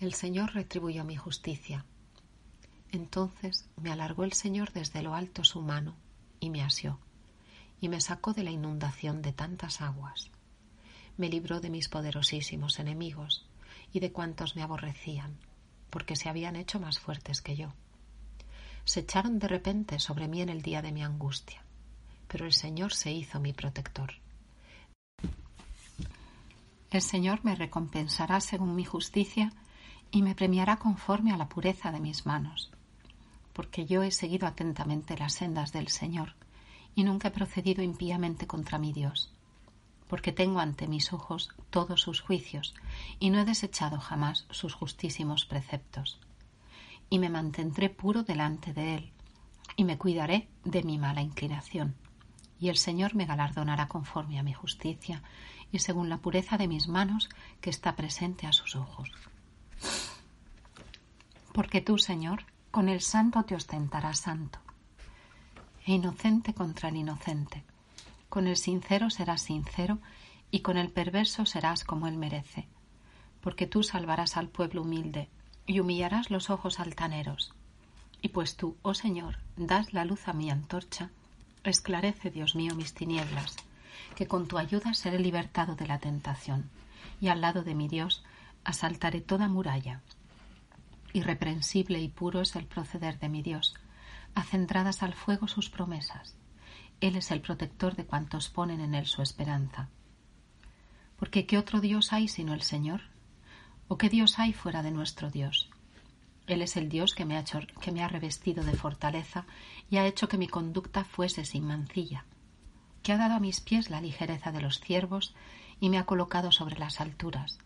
El 0.00 0.14
Señor 0.14 0.52
retribuyó 0.54 1.04
mi 1.04 1.14
justicia. 1.14 1.84
Entonces 2.90 3.68
me 3.76 3.92
alargó 3.92 4.24
el 4.24 4.32
Señor 4.32 4.72
desde 4.72 5.02
lo 5.02 5.14
alto 5.14 5.44
su 5.44 5.62
mano 5.62 5.94
y 6.40 6.50
me 6.50 6.62
asió, 6.62 6.98
y 7.80 7.88
me 7.88 8.00
sacó 8.00 8.32
de 8.32 8.42
la 8.42 8.50
inundación 8.50 9.22
de 9.22 9.32
tantas 9.32 9.80
aguas. 9.80 10.31
Me 11.16 11.28
libró 11.28 11.60
de 11.60 11.70
mis 11.70 11.88
poderosísimos 11.88 12.78
enemigos 12.78 13.46
y 13.92 14.00
de 14.00 14.12
cuantos 14.12 14.56
me 14.56 14.62
aborrecían, 14.62 15.36
porque 15.90 16.16
se 16.16 16.28
habían 16.28 16.56
hecho 16.56 16.80
más 16.80 16.98
fuertes 16.98 17.42
que 17.42 17.56
yo. 17.56 17.72
Se 18.84 19.00
echaron 19.00 19.38
de 19.38 19.48
repente 19.48 19.98
sobre 19.98 20.28
mí 20.28 20.40
en 20.40 20.48
el 20.48 20.62
día 20.62 20.82
de 20.82 20.92
mi 20.92 21.02
angustia, 21.04 21.62
pero 22.28 22.46
el 22.46 22.52
Señor 22.52 22.94
se 22.94 23.12
hizo 23.12 23.40
mi 23.40 23.52
protector. 23.52 24.14
El 26.90 27.02
Señor 27.02 27.40
me 27.42 27.54
recompensará 27.54 28.40
según 28.40 28.74
mi 28.74 28.84
justicia 28.84 29.52
y 30.10 30.22
me 30.22 30.34
premiará 30.34 30.76
conforme 30.76 31.32
a 31.32 31.36
la 31.36 31.48
pureza 31.48 31.90
de 31.90 32.00
mis 32.00 32.26
manos, 32.26 32.70
porque 33.52 33.86
yo 33.86 34.02
he 34.02 34.10
seguido 34.10 34.46
atentamente 34.46 35.16
las 35.16 35.34
sendas 35.34 35.72
del 35.72 35.88
Señor 35.88 36.34
y 36.94 37.04
nunca 37.04 37.28
he 37.28 37.30
procedido 37.30 37.82
impíamente 37.82 38.46
contra 38.46 38.78
mi 38.78 38.92
Dios, 38.92 39.32
porque 40.12 40.30
tengo 40.30 40.60
ante 40.60 40.88
mis 40.88 41.14
ojos 41.14 41.48
todos 41.70 42.02
sus 42.02 42.20
juicios 42.20 42.74
y 43.18 43.30
no 43.30 43.38
he 43.40 43.46
desechado 43.46 43.98
jamás 43.98 44.44
sus 44.50 44.74
justísimos 44.74 45.46
preceptos, 45.46 46.20
y 47.08 47.18
me 47.18 47.30
mantendré 47.30 47.88
puro 47.88 48.22
delante 48.22 48.74
de 48.74 48.96
Él 48.96 49.12
y 49.74 49.84
me 49.84 49.96
cuidaré 49.96 50.50
de 50.64 50.82
mi 50.82 50.98
mala 50.98 51.22
inclinación 51.22 51.94
y 52.60 52.68
el 52.68 52.76
Señor 52.76 53.14
me 53.14 53.24
galardonará 53.24 53.88
conforme 53.88 54.38
a 54.38 54.42
mi 54.42 54.52
justicia 54.52 55.22
y 55.72 55.78
según 55.78 56.10
la 56.10 56.18
pureza 56.18 56.58
de 56.58 56.68
mis 56.68 56.88
manos 56.88 57.30
que 57.62 57.70
está 57.70 57.96
presente 57.96 58.46
a 58.46 58.52
sus 58.52 58.76
ojos. 58.76 59.10
Porque 61.54 61.80
tú, 61.80 61.96
Señor, 61.96 62.44
con 62.70 62.90
el 62.90 63.00
santo 63.00 63.44
te 63.44 63.54
ostentarás 63.54 64.18
santo, 64.18 64.58
e 65.86 65.92
inocente 65.92 66.52
contra 66.52 66.90
el 66.90 66.96
inocente. 66.96 67.64
Con 68.32 68.46
el 68.46 68.56
sincero 68.56 69.10
serás 69.10 69.42
sincero, 69.42 69.98
y 70.50 70.60
con 70.60 70.78
el 70.78 70.90
perverso 70.90 71.44
serás 71.44 71.84
como 71.84 72.06
él 72.06 72.16
merece. 72.16 72.66
Porque 73.42 73.66
tú 73.66 73.82
salvarás 73.82 74.38
al 74.38 74.48
pueblo 74.48 74.80
humilde, 74.80 75.28
y 75.66 75.80
humillarás 75.80 76.30
los 76.30 76.48
ojos 76.48 76.80
altaneros. 76.80 77.52
Y 78.22 78.30
pues 78.30 78.56
tú, 78.56 78.78
oh 78.80 78.94
Señor, 78.94 79.36
das 79.58 79.92
la 79.92 80.06
luz 80.06 80.28
a 80.28 80.32
mi 80.32 80.48
antorcha, 80.48 81.10
esclarece, 81.62 82.30
Dios 82.30 82.54
mío, 82.54 82.74
mis 82.74 82.94
tinieblas 82.94 83.54
que 84.16 84.26
con 84.26 84.48
tu 84.48 84.56
ayuda 84.56 84.94
seré 84.94 85.18
libertado 85.18 85.74
de 85.74 85.86
la 85.86 85.98
tentación, 85.98 86.70
y 87.20 87.28
al 87.28 87.42
lado 87.42 87.62
de 87.62 87.74
mi 87.74 87.86
Dios 87.86 88.24
asaltaré 88.64 89.20
toda 89.20 89.46
muralla. 89.48 90.00
Irreprensible 91.12 92.00
y 92.00 92.08
puro 92.08 92.40
es 92.40 92.56
el 92.56 92.64
proceder 92.64 93.18
de 93.18 93.28
mi 93.28 93.42
Dios, 93.42 93.74
acendradas 94.34 95.02
al 95.02 95.12
fuego 95.12 95.48
sus 95.48 95.68
promesas. 95.68 96.34
Él 97.02 97.16
es 97.16 97.30
el 97.30 97.42
protector 97.42 97.96
de 97.96 98.06
cuantos 98.06 98.48
ponen 98.48 98.80
en 98.80 98.94
él 98.94 99.04
su 99.04 99.20
esperanza. 99.20 99.90
Porque 101.18 101.44
¿qué 101.44 101.58
otro 101.58 101.82
Dios 101.82 102.14
hay 102.14 102.28
sino 102.28 102.54
el 102.54 102.62
Señor? 102.62 103.02
¿O 103.88 103.98
qué 103.98 104.08
Dios 104.08 104.38
hay 104.38 104.54
fuera 104.54 104.82
de 104.82 104.90
nuestro 104.90 105.30
Dios? 105.30 105.68
Él 106.46 106.62
es 106.62 106.78
el 106.78 106.88
Dios 106.88 107.14
que 107.14 107.26
me, 107.26 107.36
ha 107.36 107.44
que 107.44 107.92
me 107.92 108.02
ha 108.02 108.08
revestido 108.08 108.64
de 108.64 108.72
fortaleza 108.72 109.44
y 109.90 109.98
ha 109.98 110.06
hecho 110.06 110.28
que 110.28 110.38
mi 110.38 110.48
conducta 110.48 111.04
fuese 111.04 111.44
sin 111.44 111.66
mancilla 111.66 112.24
que 113.02 113.12
ha 113.12 113.16
dado 113.16 113.34
a 113.34 113.40
mis 113.40 113.60
pies 113.60 113.90
la 113.90 114.00
ligereza 114.00 114.52
de 114.52 114.60
los 114.60 114.80
ciervos 114.80 115.34
y 115.80 115.90
me 115.90 115.98
ha 115.98 116.06
colocado 116.06 116.52
sobre 116.52 116.78
las 116.78 117.00
alturas, 117.00 117.58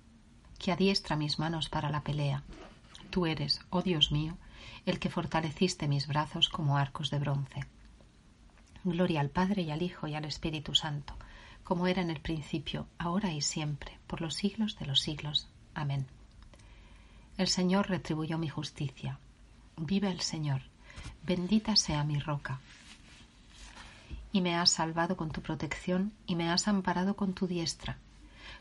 que 0.59 0.73
adiestra 0.73 1.17
mis 1.17 1.39
manos 1.39 1.69
para 1.69 1.91
la 1.91 2.03
pelea. 2.03 2.43
Tú 3.11 3.27
eres, 3.27 3.61
oh 3.71 3.83
Dios 3.83 4.11
mío, 4.11 4.37
el 4.87 4.99
que 4.99 5.11
fortaleciste 5.11 5.89
mis 5.89 6.07
brazos 6.07 6.49
como 6.49 6.79
arcos 6.79 7.11
de 7.11 7.19
bronce. 7.19 7.67
Gloria 8.87 9.21
al 9.21 9.31
Padre 9.31 9.63
y 9.63 9.73
al 9.73 9.83
Hijo 9.83 10.07
y 10.07 10.15
al 10.15 10.25
Espíritu 10.25 10.73
Santo, 10.73 11.13
como 11.65 11.89
era 11.89 12.03
en 12.03 12.09
el 12.09 12.21
principio, 12.21 12.87
ahora 12.99 13.33
y 13.33 13.43
siempre, 13.43 13.99
por 14.07 14.21
los 14.21 14.35
siglos 14.35 14.79
de 14.79 14.87
los 14.87 15.01
siglos. 15.01 15.49
Amén. 15.75 16.07
El 17.37 17.49
Señor 17.49 17.89
retribuyó 17.91 18.39
mi 18.39 18.49
justicia. 18.49 19.19
Vive 19.77 20.09
el 20.09 20.21
Señor. 20.21 20.63
Bendita 21.25 21.75
sea 21.75 22.05
mi 22.05 22.21
roca. 22.21 22.61
Y 24.31 24.41
me 24.41 24.55
has 24.55 24.71
salvado 24.71 25.17
con 25.17 25.33
tu 25.33 25.41
protección 25.41 26.13
y 26.29 26.37
me 26.37 26.49
has 26.49 26.69
amparado 26.69 27.17
con 27.17 27.33
tu 27.33 27.49
diestra. 27.49 27.99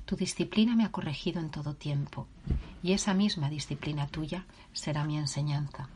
Tu 0.05 0.15
disciplina 0.15 0.75
me 0.75 0.85
ha 0.85 0.91
corregido 0.91 1.39
en 1.39 1.51
todo 1.51 1.75
tiempo, 1.75 2.25
y 2.81 2.93
esa 2.93 3.13
misma 3.13 3.51
disciplina 3.51 4.07
tuya 4.07 4.45
será 4.73 5.03
mi 5.03 5.19
enseñanza. 5.19 5.87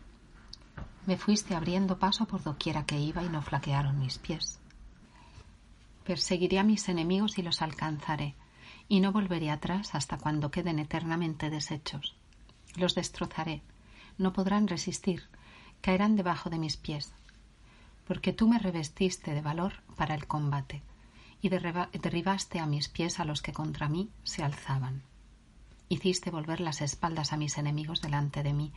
Me 1.10 1.18
fuiste 1.18 1.56
abriendo 1.56 1.98
paso 1.98 2.28
por 2.28 2.44
doquiera 2.44 2.86
que 2.86 3.00
iba 3.00 3.24
y 3.24 3.30
no 3.30 3.42
flaquearon 3.42 3.98
mis 3.98 4.20
pies. 4.20 4.60
Perseguiré 6.04 6.60
a 6.60 6.64
mis 6.64 6.88
enemigos 6.88 7.40
y 7.40 7.42
los 7.42 7.64
alcanzaré, 7.64 8.36
y 8.88 9.00
no 9.00 9.12
volveré 9.12 9.50
atrás 9.50 9.96
hasta 9.96 10.20
cuando 10.20 10.52
queden 10.52 10.78
eternamente 10.78 11.50
deshechos. 11.50 12.16
Los 12.76 12.94
destrozaré, 12.94 13.64
no 14.20 14.34
podrán 14.34 14.68
resistir, 14.68 15.24
caerán 15.82 16.16
debajo 16.16 16.52
de 16.52 16.60
mis 16.60 16.78
pies, 16.78 17.12
porque 18.06 18.32
tú 18.32 18.48
me 18.48 18.60
revestiste 18.60 19.34
de 19.34 19.42
valor 19.42 19.82
para 19.96 20.14
el 20.14 20.28
combate 20.28 20.84
y 21.42 21.50
derribaste 21.50 22.60
a 22.60 22.68
mis 22.68 22.88
pies 22.88 23.20
a 23.20 23.26
los 23.26 23.42
que 23.42 23.52
contra 23.52 23.90
mí 23.90 24.12
se 24.24 24.44
alzaban. 24.44 25.02
Hiciste 25.88 26.30
volver 26.30 26.60
las 26.60 26.82
espaldas 26.82 27.34
a 27.34 27.38
mis 27.38 27.58
enemigos 27.58 28.00
delante 28.00 28.44
de 28.44 28.54
mí 28.54 28.72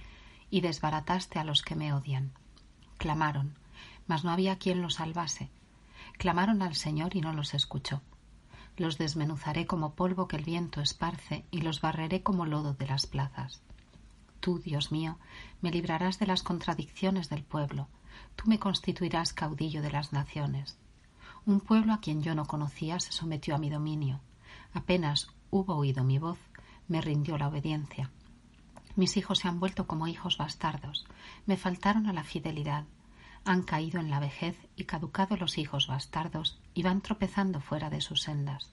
y 0.53 0.61
desbarataste 0.61 1.39
a 1.39 1.45
los 1.45 1.63
que 1.63 1.75
me 1.75 1.95
odian. 1.95 2.31
Clamaron, 2.99 3.57
mas 4.07 4.23
no 4.23 4.31
había 4.31 4.59
quien 4.59 4.83
los 4.83 4.95
salvase. 4.95 5.51
Clamaron 6.19 6.61
al 6.61 6.75
Señor 6.75 7.17
y 7.17 7.23
no 7.23 7.33
los 7.33 7.55
escuchó. 7.55 8.03
Los 8.77 8.99
desmenuzaré 8.99 9.67
como 9.67 9.95
polvo 9.95 10.29
que 10.29 10.37
el 10.37 10.45
viento 10.45 10.83
esparce 10.83 11.47
y 11.51 11.63
los 11.63 11.81
barreré 11.81 12.23
como 12.23 12.45
lodo 12.45 12.75
de 12.75 12.87
las 12.87 13.07
plazas. 13.07 13.63
Tú, 14.41 14.59
Dios 14.59 14.93
mío, 14.93 15.19
me 15.63 15.71
librarás 15.71 16.19
de 16.19 16.27
las 16.27 16.43
contradicciones 16.43 17.31
del 17.31 17.45
pueblo, 17.45 17.89
tú 18.37 18.45
me 18.47 18.59
constituirás 18.59 19.33
caudillo 19.33 19.81
de 19.81 19.91
las 19.91 20.13
naciones. 20.13 20.77
Un 21.47 21.61
pueblo 21.61 21.95
a 21.95 22.01
quien 22.01 22.23
yo 22.23 22.35
no 22.35 22.45
conocía 22.45 23.01
se 23.01 23.13
sometió 23.13 23.55
a 23.55 23.59
mi 23.59 23.71
dominio. 23.71 24.21
Apenas 24.75 25.29
hubo 25.51 25.77
oído 25.77 26.05
mi 26.05 26.19
voz, 26.19 26.39
me 26.89 27.01
rindió 27.01 27.39
la 27.39 27.49
obediencia. 27.49 28.11
Mis 28.95 29.17
hijos 29.17 29.39
se 29.39 29.49
han 29.49 29.59
vuelto 29.59 29.87
como 29.87 30.07
hijos 30.07 30.37
bastardos, 30.37 31.07
me 31.47 31.57
faltaron 31.57 32.07
a 32.07 32.13
la 32.13 32.25
fidelidad, 32.25 32.85
han 33.45 33.63
caído 33.63 33.99
en 34.01 34.11
la 34.11 34.21
vejez 34.21 34.57
y 34.77 34.85
caducado 34.85 35.37
los 35.37 35.59
hijos 35.59 35.87
bastardos 35.87 36.61
y 36.75 36.83
van 36.83 37.01
tropezando 37.01 37.61
fuera 37.61 37.91
de 37.91 38.01
sus 38.01 38.23
sendas. 38.23 38.71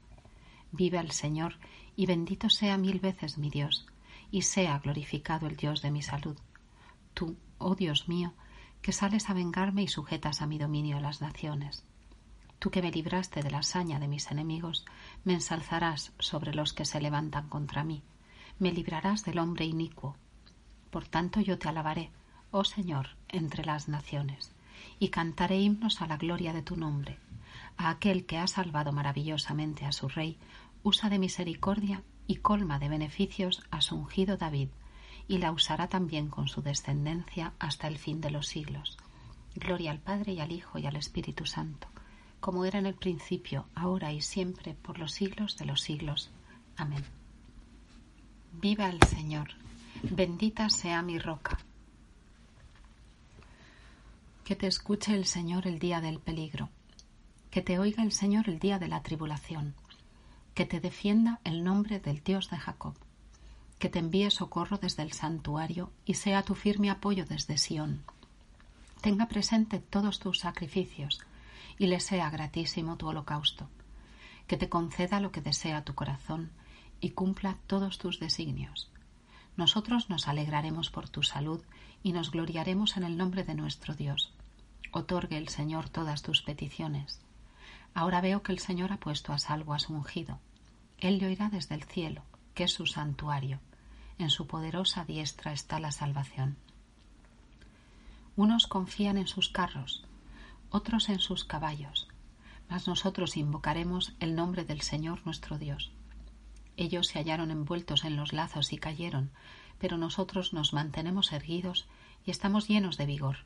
Vive 0.72 1.00
el 1.00 1.12
Señor 1.12 1.56
y 1.96 2.06
bendito 2.06 2.50
sea 2.50 2.78
mil 2.78 3.00
veces 3.00 3.38
mi 3.38 3.50
Dios, 3.50 3.88
y 4.32 4.44
sea 4.44 4.78
glorificado 4.80 5.48
el 5.48 5.56
Dios 5.56 5.82
de 5.82 5.92
mi 5.92 6.02
salud. 6.02 6.38
Tú, 7.14 7.36
oh 7.58 7.76
Dios 7.76 8.08
mío, 8.08 8.34
que 8.82 8.92
sales 8.92 9.30
a 9.30 9.34
vengarme 9.34 9.84
y 9.84 9.88
sujetas 9.88 10.42
a 10.42 10.48
mi 10.48 10.58
dominio 10.58 11.00
las 11.00 11.22
naciones. 11.22 11.84
Tú 12.60 12.70
que 12.70 12.82
me 12.82 12.92
libraste 12.92 13.42
de 13.42 13.52
la 13.52 13.64
saña 13.64 14.00
de 14.00 14.08
mis 14.08 14.30
enemigos, 14.32 14.86
me 15.24 15.34
ensalzarás 15.34 16.12
sobre 16.20 16.54
los 16.54 16.74
que 16.74 16.86
se 16.86 17.02
levantan 17.02 17.48
contra 17.50 17.84
mí, 17.84 18.04
me 18.60 18.72
librarás 18.72 19.24
del 19.24 19.40
hombre 19.40 19.66
inicuo. 19.66 20.16
Por 20.92 21.08
tanto 21.08 21.40
yo 21.40 21.58
te 21.58 21.70
alabaré, 21.70 22.12
oh 22.52 22.64
Señor, 22.64 23.10
entre 23.30 23.64
las 23.64 23.88
naciones, 23.88 24.52
y 25.00 25.10
cantaré 25.10 25.60
himnos 25.60 26.02
a 26.02 26.08
la 26.08 26.18
gloria 26.18 26.54
de 26.54 26.62
tu 26.62 26.76
nombre. 26.76 27.18
A 27.78 27.90
aquel 27.90 28.26
que 28.26 28.38
ha 28.38 28.48
salvado 28.48 28.92
maravillosamente 28.92 29.86
a 29.86 29.92
su 29.92 30.10
rey, 30.10 30.38
usa 30.84 31.10
de 31.10 31.20
misericordia 31.20 32.04
y 32.28 32.38
colma 32.38 32.80
de 32.80 32.90
beneficios 32.90 33.64
a 33.72 33.82
su 33.82 33.96
ungido 33.96 34.38
David, 34.38 34.70
y 35.28 35.38
la 35.38 35.52
usará 35.52 35.88
también 35.88 36.28
con 36.28 36.48
su 36.48 36.62
descendencia 36.62 37.54
hasta 37.60 37.88
el 37.88 37.98
fin 37.98 38.20
de 38.20 38.32
los 38.32 38.48
siglos. 38.48 38.98
Gloria 39.56 39.92
al 39.92 40.00
Padre 40.00 40.34
y 40.34 40.40
al 40.40 40.52
Hijo 40.52 40.80
y 40.80 40.86
al 40.86 40.96
Espíritu 40.96 41.46
Santo, 41.46 41.88
como 42.40 42.66
era 42.66 42.80
en 42.80 42.86
el 42.86 42.96
principio, 42.96 43.66
ahora 43.76 44.12
y 44.12 44.22
siempre, 44.22 44.74
por 44.74 44.98
los 45.00 45.12
siglos 45.12 45.58
de 45.58 45.66
los 45.66 45.82
siglos. 45.82 46.32
Amén. 46.78 47.19
Viva 48.62 48.90
el 48.90 49.02
Señor, 49.04 49.52
bendita 50.04 50.70
sea 50.70 51.02
mi 51.02 51.18
roca. 51.18 51.60
Que 54.44 54.58
te 54.58 54.68
escuche 54.68 55.16
el 55.16 55.24
Señor 55.24 55.66
el 55.66 55.80
día 55.80 56.02
del 56.02 56.20
peligro, 56.20 56.68
que 57.52 57.62
te 57.62 57.80
oiga 57.80 58.04
el 58.04 58.12
Señor 58.12 58.50
el 58.50 58.60
día 58.60 58.78
de 58.78 58.90
la 58.90 59.02
tribulación. 59.02 59.76
Que 60.56 60.66
te 60.66 60.82
defienda 60.82 61.40
el 61.46 61.64
nombre 61.64 62.02
del 62.02 62.22
Dios 62.22 62.50
de 62.50 62.58
Jacob, 62.58 62.96
que 63.78 63.88
te 63.88 64.00
envíe 64.00 64.30
socorro 64.30 64.78
desde 64.78 65.04
el 65.04 65.14
santuario 65.14 65.94
y 66.04 66.16
sea 66.16 66.44
tu 66.44 66.54
firme 66.54 66.90
apoyo 66.90 67.26
desde 67.26 67.58
Sión. 67.58 68.04
Tenga 69.00 69.30
presente 69.30 69.80
todos 69.80 70.20
tus 70.20 70.40
sacrificios 70.40 71.22
y 71.78 71.88
le 71.88 72.02
sea 72.02 72.30
gratísimo 72.30 72.98
tu 72.98 73.08
holocausto, 73.08 73.70
que 74.48 74.58
te 74.58 74.68
conceda 74.68 75.22
lo 75.22 75.32
que 75.32 75.40
desea 75.40 75.86
tu 75.86 75.96
corazón 75.96 76.52
y 77.02 77.12
cumpla 77.12 77.58
todos 77.68 77.98
tus 77.98 78.20
designios. 78.20 78.90
Nosotros 79.58 80.10
nos 80.10 80.28
alegraremos 80.28 80.90
por 80.90 81.10
tu 81.10 81.24
salud 81.24 81.62
y 82.04 82.14
nos 82.14 82.32
gloriaremos 82.32 82.98
en 82.98 83.04
el 83.04 83.18
nombre 83.18 83.44
de 83.44 83.56
nuestro 83.56 83.96
Dios. 83.96 84.34
Otorgue 84.92 85.38
el 85.38 85.50
Señor 85.50 85.90
todas 85.90 86.22
tus 86.22 86.42
peticiones. 86.42 87.20
Ahora 87.94 88.22
veo 88.22 88.44
que 88.44 88.52
el 88.52 88.60
Señor 88.60 88.92
ha 88.94 88.98
puesto 88.98 89.34
a 89.34 89.40
salvo 89.40 89.74
a 89.74 89.80
su 89.80 89.94
ungido 89.94 90.40
él 91.02 91.20
le 91.20 91.28
oirá 91.28 91.50
desde 91.50 91.76
el 91.76 91.84
cielo, 91.84 92.24
que 92.54 92.66
es 92.66 92.74
su 92.74 92.86
santuario. 92.86 93.60
En 94.18 94.30
su 94.30 94.48
poderosa 94.48 95.06
diestra 95.06 95.54
está 95.54 95.80
la 95.80 95.92
salvación. 95.92 96.58
Unos 98.36 98.68
confían 98.68 99.18
en 99.18 99.28
sus 99.28 99.50
carros, 99.50 100.04
otros 100.70 101.10
en 101.10 101.20
sus 101.20 101.46
caballos, 101.46 102.08
mas 102.70 102.88
nosotros 102.88 103.38
invocaremos 103.38 104.14
el 104.20 104.36
nombre 104.36 104.66
del 104.66 104.82
Señor 104.82 105.22
nuestro 105.26 105.58
Dios. 105.58 105.92
Ellos 106.80 107.08
se 107.08 107.20
hallaron 107.20 107.52
envueltos 107.52 108.06
en 108.06 108.16
los 108.16 108.32
lazos 108.32 108.72
y 108.72 108.78
cayeron, 108.78 109.32
pero 109.80 109.98
nosotros 109.98 110.54
nos 110.54 110.72
mantenemos 110.72 111.34
erguidos 111.34 111.90
y 112.26 112.32
estamos 112.32 112.70
llenos 112.70 112.96
de 112.96 113.06
vigor. 113.06 113.40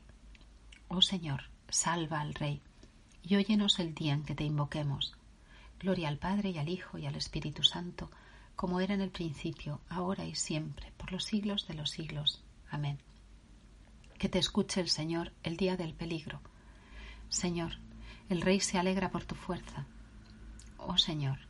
Oh 0.86 1.02
Señor, 1.02 1.50
salva 1.68 2.20
al 2.20 2.34
Rey, 2.34 2.62
y 3.24 3.34
óyenos 3.34 3.80
el 3.80 3.92
día 3.92 4.12
en 4.12 4.22
que 4.22 4.36
te 4.36 4.44
invoquemos. 4.44 5.16
Gloria 5.80 6.06
al 6.06 6.18
Padre 6.18 6.50
y 6.50 6.58
al 6.58 6.68
Hijo 6.68 6.96
y 6.96 7.06
al 7.06 7.16
Espíritu 7.16 7.64
Santo, 7.64 8.08
como 8.54 8.78
era 8.78 8.94
en 8.94 9.00
el 9.00 9.10
principio, 9.10 9.80
ahora 9.88 10.24
y 10.24 10.36
siempre, 10.36 10.92
por 10.96 11.10
los 11.10 11.24
siglos 11.24 11.66
de 11.66 11.74
los 11.74 11.90
siglos. 11.90 12.40
Amén. 12.70 13.00
Que 14.16 14.28
te 14.28 14.38
escuche 14.38 14.80
el 14.80 14.88
Señor 14.88 15.32
el 15.42 15.56
día 15.56 15.76
del 15.76 15.94
peligro. 15.94 16.40
Señor, 17.30 17.78
el 18.28 18.42
Rey 18.42 18.60
se 18.60 18.78
alegra 18.78 19.10
por 19.10 19.24
tu 19.24 19.34
fuerza. 19.34 19.86
Oh 20.78 20.98
Señor, 20.98 21.40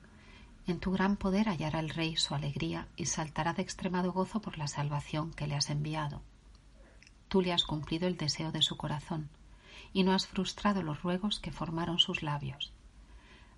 en 0.66 0.80
tu 0.80 0.92
gran 0.92 1.16
poder 1.16 1.48
hallará 1.48 1.80
el 1.80 1.90
Rey 1.90 2.16
su 2.16 2.34
alegría 2.34 2.88
y 2.96 3.06
saltará 3.06 3.52
de 3.52 3.62
extremado 3.62 4.12
gozo 4.12 4.40
por 4.40 4.58
la 4.58 4.68
salvación 4.68 5.32
que 5.32 5.46
le 5.46 5.54
has 5.54 5.70
enviado. 5.70 6.22
Tú 7.28 7.40
le 7.42 7.52
has 7.52 7.64
cumplido 7.64 8.06
el 8.06 8.16
deseo 8.16 8.52
de 8.52 8.62
su 8.62 8.76
corazón 8.76 9.28
y 9.92 10.04
no 10.04 10.12
has 10.12 10.26
frustrado 10.26 10.82
los 10.82 11.02
ruegos 11.02 11.40
que 11.40 11.52
formaron 11.52 11.98
sus 11.98 12.22
labios 12.22 12.72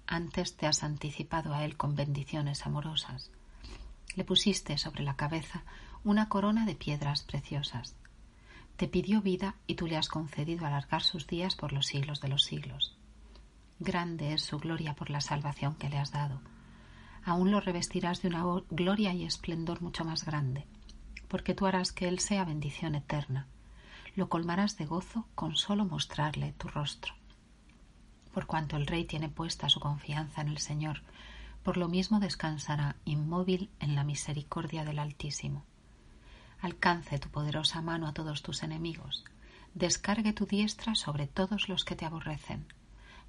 antes 0.06 0.56
te 0.56 0.66
has 0.66 0.82
anticipado 0.82 1.54
a 1.54 1.64
él 1.64 1.76
con 1.76 1.96
bendiciones 1.96 2.66
amorosas. 2.66 3.30
Le 4.14 4.24
pusiste 4.24 4.78
sobre 4.78 5.02
la 5.02 5.16
cabeza 5.16 5.64
una 6.04 6.28
corona 6.28 6.64
de 6.64 6.74
piedras 6.74 7.22
preciosas. 7.22 7.96
Te 8.76 8.88
pidió 8.88 9.20
vida 9.20 9.56
y 9.66 9.74
tú 9.74 9.86
le 9.86 9.96
has 9.96 10.08
concedido 10.08 10.66
alargar 10.66 11.02
sus 11.02 11.26
días 11.26 11.56
por 11.56 11.72
los 11.72 11.86
siglos 11.86 12.20
de 12.20 12.28
los 12.28 12.44
siglos. 12.44 12.96
Grande 13.78 14.32
es 14.32 14.42
su 14.42 14.58
gloria 14.58 14.94
por 14.94 15.10
la 15.10 15.20
salvación 15.20 15.74
que 15.74 15.88
le 15.88 15.98
has 15.98 16.12
dado. 16.12 16.40
Aún 17.26 17.50
lo 17.50 17.60
revestirás 17.60 18.22
de 18.22 18.28
una 18.28 18.44
gloria 18.70 19.12
y 19.12 19.24
esplendor 19.24 19.82
mucho 19.82 20.06
más 20.06 20.24
grande, 20.24 20.66
porque 21.28 21.52
tú 21.52 21.66
harás 21.66 21.92
que 21.92 22.08
él 22.08 22.20
sea 22.20 22.46
bendición 22.46 22.94
eterna. 22.94 23.46
Lo 24.14 24.30
colmarás 24.30 24.78
de 24.78 24.86
gozo 24.86 25.26
con 25.34 25.56
solo 25.56 25.84
mostrarle 25.84 26.54
tu 26.54 26.68
rostro 26.68 27.12
por 28.36 28.44
cuanto 28.44 28.76
el 28.76 28.86
Rey 28.86 29.06
tiene 29.06 29.30
puesta 29.30 29.70
su 29.70 29.80
confianza 29.80 30.42
en 30.42 30.48
el 30.48 30.58
Señor, 30.58 31.00
por 31.62 31.78
lo 31.78 31.88
mismo 31.88 32.20
descansará 32.20 32.96
inmóvil 33.06 33.70
en 33.80 33.94
la 33.94 34.04
misericordia 34.04 34.84
del 34.84 34.98
Altísimo. 34.98 35.64
Alcance 36.60 37.18
tu 37.18 37.30
poderosa 37.30 37.80
mano 37.80 38.06
a 38.06 38.12
todos 38.12 38.42
tus 38.42 38.62
enemigos, 38.62 39.24
descargue 39.72 40.34
tu 40.34 40.44
diestra 40.44 40.94
sobre 40.94 41.26
todos 41.26 41.70
los 41.70 41.86
que 41.86 41.96
te 41.96 42.04
aborrecen, 42.04 42.66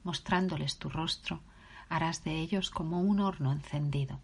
mostrándoles 0.04 0.78
tu 0.78 0.90
rostro, 0.90 1.40
harás 1.90 2.24
de 2.24 2.40
ellos 2.40 2.70
como 2.70 3.02
un 3.02 3.20
horno 3.20 3.52
encendido. 3.52 4.20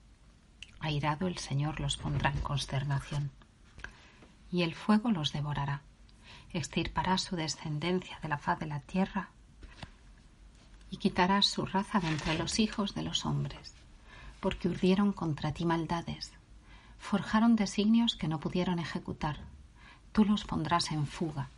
Airado 0.80 1.28
el 1.28 1.38
Señor 1.38 1.80
los 1.80 1.98
pondrá 1.98 2.32
en 2.32 2.42
consternación. 2.42 3.32
Y 4.52 4.64
el 4.64 4.76
fuego 4.76 5.12
los 5.12 5.32
devorará. 5.32 5.82
Extirpará 6.52 7.18
su 7.18 7.36
descendencia 7.36 8.20
de 8.22 8.28
la 8.28 8.38
faz 8.38 8.60
de 8.60 8.68
la 8.68 8.80
tierra 8.82 9.30
y 10.92 10.98
quitarás 10.98 11.48
su 11.48 11.66
raza 11.66 12.00
de 12.00 12.08
entre 12.08 12.38
los 12.38 12.60
hijos 12.60 12.94
de 12.94 13.02
los 13.02 13.26
hombres, 13.26 13.74
porque 14.40 14.68
urdieron 14.68 15.12
contra 15.12 15.52
ti 15.52 15.66
maldades, 15.66 16.34
forjaron 17.00 17.56
designios 17.56 18.16
que 18.16 18.28
no 18.28 18.40
pudieron 18.40 18.78
ejecutar. 18.78 19.40
Tú 20.12 20.24
los 20.24 20.46
pondrás 20.46 20.92
en 20.92 21.08
fuga 21.08 21.50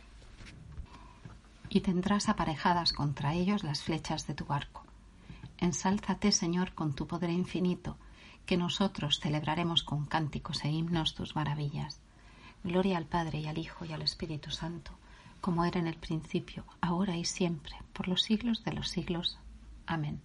y 1.68 1.82
tendrás 1.82 2.30
aparejadas 2.30 2.94
contra 2.94 3.34
ellos 3.34 3.62
las 3.62 3.82
flechas 3.82 4.26
de 4.26 4.32
tu 4.32 4.46
barco. 4.46 4.85
Ensálzate, 5.58 6.32
Señor, 6.32 6.74
con 6.74 6.94
tu 6.94 7.06
poder 7.06 7.30
infinito, 7.30 7.96
que 8.44 8.56
nosotros 8.56 9.20
celebraremos 9.20 9.82
con 9.82 10.06
cánticos 10.06 10.64
e 10.64 10.68
himnos 10.68 11.14
tus 11.14 11.34
maravillas. 11.34 12.00
Gloria 12.62 12.98
al 12.98 13.06
Padre 13.06 13.40
y 13.40 13.46
al 13.46 13.58
Hijo 13.58 13.84
y 13.84 13.92
al 13.92 14.02
Espíritu 14.02 14.50
Santo, 14.50 14.92
como 15.40 15.64
era 15.64 15.80
en 15.80 15.86
el 15.86 15.96
principio, 15.96 16.64
ahora 16.80 17.16
y 17.16 17.24
siempre, 17.24 17.76
por 17.92 18.08
los 18.08 18.22
siglos 18.22 18.64
de 18.64 18.72
los 18.72 18.88
siglos. 18.88 19.38
Amén. 19.86 20.20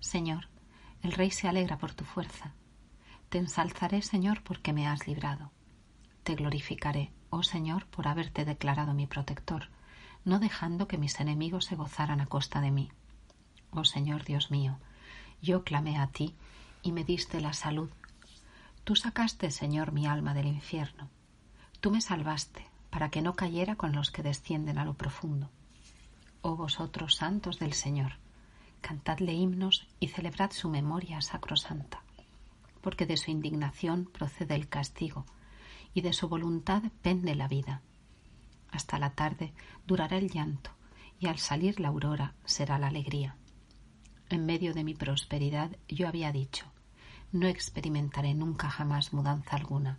Señor, 0.00 0.48
el 1.02 1.12
Rey 1.12 1.30
se 1.30 1.48
alegra 1.48 1.78
por 1.78 1.92
tu 1.94 2.04
fuerza. 2.04 2.52
Te 3.28 3.38
ensalzaré, 3.38 4.02
Señor, 4.02 4.42
porque 4.42 4.72
me 4.72 4.86
has 4.86 5.06
librado. 5.06 5.50
Te 6.22 6.34
glorificaré, 6.34 7.12
oh 7.30 7.42
Señor, 7.42 7.86
por 7.86 8.08
haberte 8.08 8.44
declarado 8.44 8.94
mi 8.94 9.06
protector 9.06 9.68
no 10.24 10.38
dejando 10.38 10.88
que 10.88 10.98
mis 10.98 11.18
enemigos 11.20 11.64
se 11.64 11.76
gozaran 11.76 12.20
a 12.20 12.26
costa 12.26 12.60
de 12.60 12.70
mí. 12.70 12.90
Oh 13.72 13.84
Señor 13.84 14.24
Dios 14.24 14.50
mío, 14.50 14.78
yo 15.40 15.64
clamé 15.64 15.98
a 15.98 16.06
ti 16.06 16.34
y 16.82 16.92
me 16.92 17.04
diste 17.04 17.40
la 17.40 17.52
salud. 17.52 17.90
Tú 18.84 18.96
sacaste, 18.96 19.50
Señor, 19.50 19.92
mi 19.92 20.06
alma 20.06 20.34
del 20.34 20.46
infierno. 20.46 21.08
Tú 21.80 21.90
me 21.90 22.00
salvaste 22.00 22.66
para 22.90 23.10
que 23.10 23.22
no 23.22 23.34
cayera 23.34 23.76
con 23.76 23.92
los 23.92 24.10
que 24.10 24.22
descienden 24.22 24.78
a 24.78 24.84
lo 24.84 24.94
profundo. 24.94 25.50
Oh 26.42 26.56
vosotros 26.56 27.16
santos 27.16 27.58
del 27.58 27.72
Señor, 27.72 28.14
cantadle 28.80 29.32
himnos 29.32 29.86
y 30.00 30.08
celebrad 30.08 30.50
su 30.52 30.68
memoria 30.68 31.20
sacrosanta, 31.20 32.02
porque 32.80 33.06
de 33.06 33.16
su 33.16 33.30
indignación 33.30 34.04
procede 34.04 34.54
el 34.54 34.68
castigo 34.68 35.24
y 35.94 36.00
de 36.02 36.12
su 36.12 36.28
voluntad 36.28 36.82
pende 37.02 37.34
la 37.34 37.48
vida 37.48 37.82
hasta 38.72 38.98
la 38.98 39.10
tarde 39.10 39.52
durará 39.86 40.16
el 40.16 40.30
llanto 40.30 40.70
y 41.20 41.28
al 41.28 41.38
salir 41.38 41.78
la 41.78 41.88
aurora 41.88 42.34
será 42.44 42.78
la 42.78 42.88
alegría. 42.88 43.36
En 44.32 44.46
medio 44.46 44.72
de 44.72 44.82
mi 44.82 44.94
prosperidad 44.94 45.76
yo 45.88 46.08
había 46.08 46.32
dicho, 46.32 46.64
no 47.32 47.48
experimentaré 47.48 48.32
nunca 48.32 48.70
jamás 48.70 49.12
mudanza 49.12 49.56
alguna. 49.56 49.98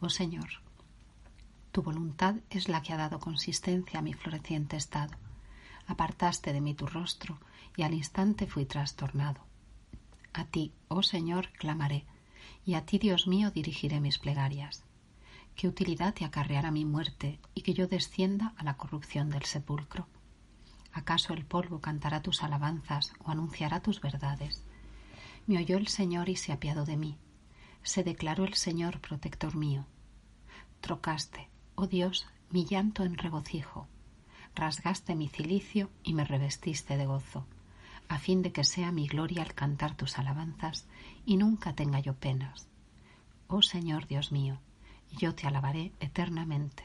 Oh 0.00 0.10
Señor, 0.10 0.48
tu 1.70 1.82
voluntad 1.82 2.34
es 2.50 2.68
la 2.68 2.82
que 2.82 2.92
ha 2.92 2.96
dado 2.96 3.20
consistencia 3.20 4.00
a 4.00 4.02
mi 4.02 4.14
floreciente 4.14 4.76
estado. 4.76 5.14
Apartaste 5.86 6.52
de 6.52 6.60
mí 6.60 6.74
tu 6.74 6.88
rostro 6.88 7.38
y 7.76 7.82
al 7.82 7.94
instante 7.94 8.48
fui 8.48 8.64
trastornado. 8.64 9.42
A 10.32 10.44
ti, 10.46 10.72
oh 10.88 11.04
Señor, 11.04 11.50
clamaré, 11.52 12.04
y 12.66 12.74
a 12.74 12.84
ti, 12.84 12.98
Dios 12.98 13.28
mío, 13.28 13.52
dirigiré 13.52 14.00
mis 14.00 14.18
plegarias. 14.18 14.82
¿Qué 15.54 15.68
utilidad 15.68 16.14
te 16.14 16.24
acarreará 16.24 16.72
mi 16.72 16.84
muerte 16.84 17.38
y 17.54 17.62
que 17.62 17.74
yo 17.74 17.86
descienda 17.86 18.54
a 18.56 18.64
la 18.64 18.76
corrupción 18.76 19.30
del 19.30 19.44
sepulcro? 19.44 20.08
¿Acaso 20.92 21.34
el 21.34 21.44
polvo 21.44 21.80
cantará 21.80 22.22
tus 22.22 22.42
alabanzas 22.42 23.12
o 23.24 23.30
anunciará 23.30 23.80
tus 23.80 24.00
verdades? 24.00 24.64
Me 25.46 25.58
oyó 25.58 25.76
el 25.76 25.88
Señor 25.88 26.28
y 26.28 26.36
se 26.36 26.52
apiadó 26.52 26.84
de 26.84 26.96
mí. 26.96 27.16
Se 27.82 28.04
declaró 28.04 28.44
el 28.44 28.54
Señor 28.54 29.00
protector 29.00 29.54
mío. 29.56 29.86
Trocaste, 30.80 31.48
oh 31.74 31.86
Dios, 31.86 32.26
mi 32.50 32.64
llanto 32.64 33.04
en 33.04 33.16
regocijo. 33.16 33.88
Rasgaste 34.54 35.14
mi 35.14 35.28
cilicio 35.28 35.90
y 36.02 36.14
me 36.14 36.24
revestiste 36.24 36.96
de 36.96 37.06
gozo, 37.06 37.46
a 38.08 38.18
fin 38.18 38.42
de 38.42 38.52
que 38.52 38.64
sea 38.64 38.90
mi 38.90 39.06
gloria 39.06 39.42
al 39.42 39.54
cantar 39.54 39.96
tus 39.96 40.18
alabanzas 40.18 40.86
y 41.24 41.36
nunca 41.36 41.74
tenga 41.74 42.00
yo 42.00 42.14
penas. 42.14 42.68
Oh 43.46 43.62
Señor 43.62 44.06
Dios 44.06 44.32
mío, 44.32 44.58
yo 45.16 45.34
te 45.34 45.46
alabaré 45.46 45.92
eternamente. 46.00 46.84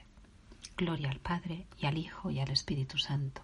Gloria 0.77 1.09
al 1.09 1.19
Padre 1.19 1.67
y 1.79 1.85
al 1.85 1.97
Hijo 1.97 2.31
y 2.31 2.39
al 2.39 2.51
Espíritu 2.51 2.97
Santo, 2.97 3.41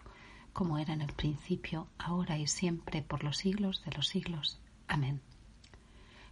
como 0.53 0.77
era 0.77 0.93
en 0.93 1.01
el 1.01 1.13
principio, 1.13 1.87
ahora 1.97 2.37
y 2.37 2.47
siempre, 2.47 3.01
por 3.01 3.23
los 3.23 3.37
siglos 3.37 3.83
de 3.85 3.91
los 3.91 4.07
siglos. 4.07 4.59
Amén. 4.87 5.21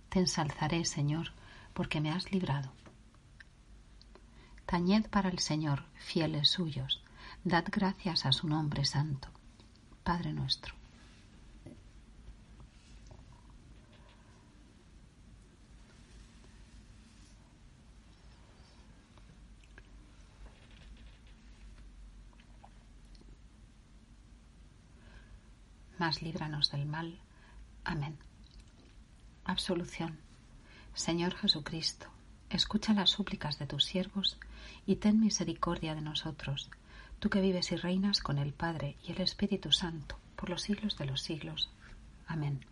Te 0.10 0.20
ensalzaré, 0.20 0.86
Señor, 0.86 1.32
porque 1.74 2.02
me 2.02 2.12
has 2.12 2.32
librado. 2.32 2.72
Tañed 4.66 5.08
para 5.10 5.30
el 5.30 5.40
Señor, 5.40 5.86
fieles 5.96 6.50
suyos, 6.50 7.02
dad 7.44 7.66
gracias 7.72 8.26
a 8.26 8.32
su 8.32 8.48
nombre 8.48 8.86
santo. 8.86 9.30
Padre 10.04 10.34
nuestro 10.34 10.77
mas 25.98 26.22
líbranos 26.22 26.72
del 26.72 26.86
mal. 26.86 27.20
Amén. 27.84 28.18
Absolución. 29.46 30.18
Señor 30.94 31.36
Jesucristo, 31.36 32.08
escucha 32.50 32.94
las 32.94 33.12
súplicas 33.12 33.60
de 33.60 33.68
tus 33.68 33.84
siervos 33.84 34.38
y 34.86 34.98
ten 34.98 35.20
misericordia 35.20 35.96
de 35.96 36.02
nosotros, 36.02 36.70
tú 37.20 37.30
que 37.30 37.42
vives 37.42 37.72
y 37.72 37.76
reinas 37.76 38.20
con 38.20 38.38
el 38.38 38.54
Padre 38.54 38.98
y 39.04 39.12
el 39.12 39.22
Espíritu 39.22 39.72
Santo, 39.72 40.18
por 40.36 40.50
los 40.50 40.64
siglos 40.64 40.98
de 40.98 41.06
los 41.06 41.22
siglos. 41.22 41.70
Amén. 42.28 42.66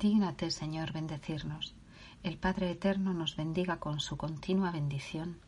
Dígnate, 0.00 0.50
Señor, 0.50 0.92
bendecirnos. 0.92 1.74
El 2.22 2.38
Padre 2.38 2.70
Eterno 2.70 3.12
nos 3.12 3.36
bendiga 3.36 3.78
con 3.78 4.00
su 4.00 4.16
continua 4.16 4.70
bendición. 4.70 5.38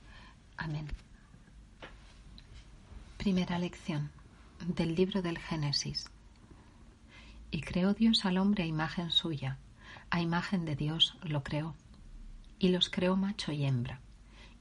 Amén. 0.56 0.86
Primera 3.16 3.58
lección 3.58 4.10
del 4.66 4.94
libro 4.94 5.22
del 5.22 5.38
Génesis. 5.38 6.10
Y 7.56 7.62
creó 7.62 7.94
Dios 7.94 8.26
al 8.26 8.36
hombre 8.36 8.64
a 8.64 8.66
imagen 8.66 9.10
suya, 9.10 9.56
a 10.10 10.20
imagen 10.20 10.66
de 10.66 10.76
Dios 10.76 11.16
lo 11.22 11.42
creó, 11.42 11.74
y 12.58 12.68
los 12.68 12.90
creó 12.90 13.16
macho 13.16 13.50
y 13.50 13.64
hembra, 13.64 14.02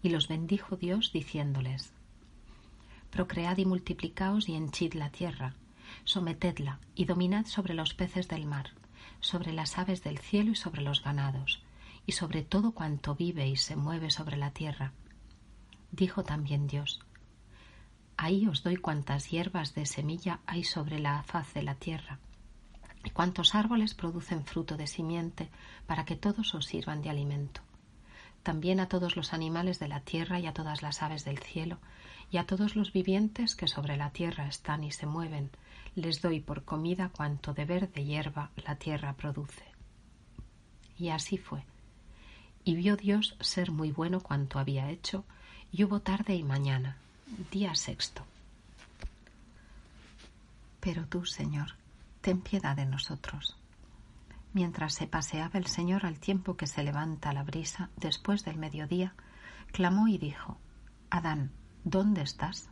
y 0.01 0.07
los 0.07 0.29
bendijo 0.29 0.77
Dios 0.77 1.11
diciéndoles, 1.11 1.91
Procread 3.09 3.57
y 3.57 3.65
multiplicaos 3.65 4.47
y 4.47 4.55
henchid 4.55 4.93
la 4.93 5.09
tierra, 5.09 5.55
sometedla 6.05 6.79
y 6.95 7.03
dominad 7.03 7.47
sobre 7.47 7.73
los 7.73 7.93
peces 7.93 8.29
del 8.29 8.45
mar, 8.45 8.69
sobre 9.19 9.51
las 9.51 9.77
aves 9.77 10.01
del 10.01 10.17
cielo 10.17 10.51
y 10.51 10.55
sobre 10.55 10.81
los 10.81 11.03
ganados, 11.03 11.61
y 12.05 12.13
sobre 12.13 12.43
todo 12.43 12.71
cuanto 12.71 13.13
vive 13.13 13.45
y 13.45 13.57
se 13.57 13.75
mueve 13.75 14.09
sobre 14.09 14.37
la 14.37 14.51
tierra. 14.51 14.93
Dijo 15.91 16.23
también 16.23 16.65
Dios, 16.67 17.01
Ahí 18.15 18.47
os 18.47 18.63
doy 18.63 18.77
cuantas 18.77 19.31
hierbas 19.31 19.75
de 19.75 19.85
semilla 19.85 20.39
hay 20.45 20.63
sobre 20.63 20.99
la 20.99 21.23
faz 21.23 21.53
de 21.53 21.61
la 21.61 21.75
tierra, 21.75 22.19
y 23.05 23.11
cuantos 23.11 23.55
árboles 23.55 23.93
producen 23.93 24.45
fruto 24.45 24.75
de 24.75 24.87
simiente, 24.87 25.49
para 25.85 26.05
que 26.05 26.15
todos 26.15 26.55
os 26.55 26.65
sirvan 26.65 27.01
de 27.01 27.11
alimento. 27.11 27.61
También 28.43 28.79
a 28.79 28.87
todos 28.87 29.15
los 29.15 29.31
animales 29.31 29.79
de 29.79 29.87
la 29.87 30.01
tierra 30.01 30.39
y 30.39 30.47
a 30.47 30.53
todas 30.53 30.81
las 30.81 31.01
aves 31.03 31.23
del 31.23 31.37
cielo, 31.37 31.77
y 32.31 32.37
a 32.37 32.45
todos 32.45 32.75
los 32.75 32.91
vivientes 32.91 33.55
que 33.55 33.67
sobre 33.67 33.95
la 33.95 34.09
tierra 34.09 34.47
están 34.47 34.83
y 34.83 34.91
se 34.91 35.05
mueven, 35.05 35.51
les 35.95 36.21
doy 36.21 36.39
por 36.39 36.63
comida 36.63 37.09
cuanto 37.09 37.53
de 37.53 37.65
verde 37.65 38.03
hierba 38.03 38.49
la 38.65 38.75
tierra 38.75 39.13
produce. 39.13 39.63
Y 40.97 41.09
así 41.09 41.37
fue. 41.37 41.63
Y 42.63 42.75
vio 42.75 42.97
Dios 42.97 43.35
ser 43.39 43.71
muy 43.71 43.91
bueno 43.91 44.19
cuanto 44.19 44.57
había 44.57 44.89
hecho, 44.89 45.23
y 45.71 45.83
hubo 45.83 45.99
tarde 46.01 46.35
y 46.35 46.43
mañana, 46.43 46.97
día 47.51 47.75
sexto. 47.75 48.25
Pero 50.79 51.05
tú, 51.05 51.25
Señor, 51.25 51.75
ten 52.25 52.41
piedad 52.41 52.75
de 52.75 52.87
nosotros. 52.87 53.55
Mientras 54.51 54.95
se 54.95 55.05
paseaba 55.05 55.59
el 55.59 55.67
Señor 55.67 56.07
al 56.07 56.17
tiempo 56.17 56.57
que 56.57 56.65
se 56.65 56.81
levanta 56.81 57.33
la 57.33 57.43
brisa 57.43 57.91
después 57.97 58.43
del 58.43 58.57
mediodía, 58.57 59.13
clamó 59.71 60.07
y 60.07 60.17
dijo, 60.17 60.57
Adán, 61.11 61.51
¿dónde 61.83 62.23
estás? 62.23 62.67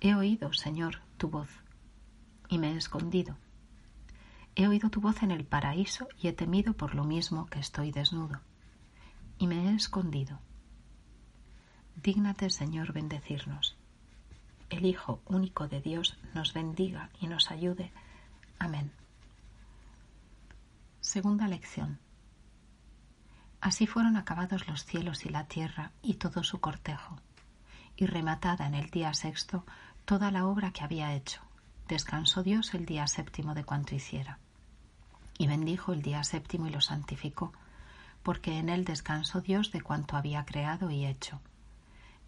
He 0.00 0.14
oído, 0.14 0.54
Señor, 0.54 1.02
tu 1.18 1.28
voz, 1.28 1.50
y 2.48 2.56
me 2.56 2.72
he 2.72 2.76
escondido. 2.78 3.36
He 4.54 4.66
oído 4.66 4.88
tu 4.88 5.02
voz 5.02 5.22
en 5.22 5.32
el 5.32 5.44
paraíso 5.44 6.08
y 6.18 6.28
he 6.28 6.32
temido 6.32 6.72
por 6.72 6.94
lo 6.94 7.04
mismo 7.04 7.44
que 7.48 7.58
estoy 7.58 7.92
desnudo, 7.92 8.40
y 9.36 9.48
me 9.48 9.68
he 9.68 9.74
escondido. 9.74 10.40
Dígnate, 12.02 12.48
Señor, 12.48 12.94
bendecirnos. 12.94 13.76
El 14.70 14.86
Hijo 14.86 15.20
único 15.26 15.68
de 15.68 15.82
Dios 15.82 16.16
nos 16.32 16.54
bendiga 16.54 17.10
y 17.20 17.26
nos 17.26 17.50
ayude 17.50 17.92
Amén. 18.58 18.90
Segunda 21.00 21.46
lección. 21.48 21.98
Así 23.60 23.86
fueron 23.86 24.16
acabados 24.16 24.68
los 24.68 24.84
cielos 24.84 25.26
y 25.26 25.28
la 25.28 25.44
tierra 25.44 25.92
y 26.02 26.14
todo 26.14 26.42
su 26.42 26.60
cortejo, 26.60 27.18
y 27.96 28.06
rematada 28.06 28.66
en 28.66 28.74
el 28.74 28.90
día 28.90 29.12
sexto 29.14 29.64
toda 30.04 30.30
la 30.30 30.46
obra 30.46 30.72
que 30.72 30.84
había 30.84 31.14
hecho. 31.14 31.40
Descansó 31.88 32.42
Dios 32.42 32.74
el 32.74 32.86
día 32.86 33.06
séptimo 33.06 33.54
de 33.54 33.64
cuanto 33.64 33.94
hiciera. 33.94 34.38
Y 35.38 35.46
bendijo 35.46 35.92
el 35.92 36.02
día 36.02 36.24
séptimo 36.24 36.66
y 36.66 36.70
lo 36.70 36.80
santificó, 36.80 37.52
porque 38.22 38.58
en 38.58 38.68
él 38.68 38.84
descansó 38.84 39.40
Dios 39.40 39.70
de 39.70 39.82
cuanto 39.82 40.16
había 40.16 40.44
creado 40.44 40.90
y 40.90 41.06
hecho. 41.06 41.40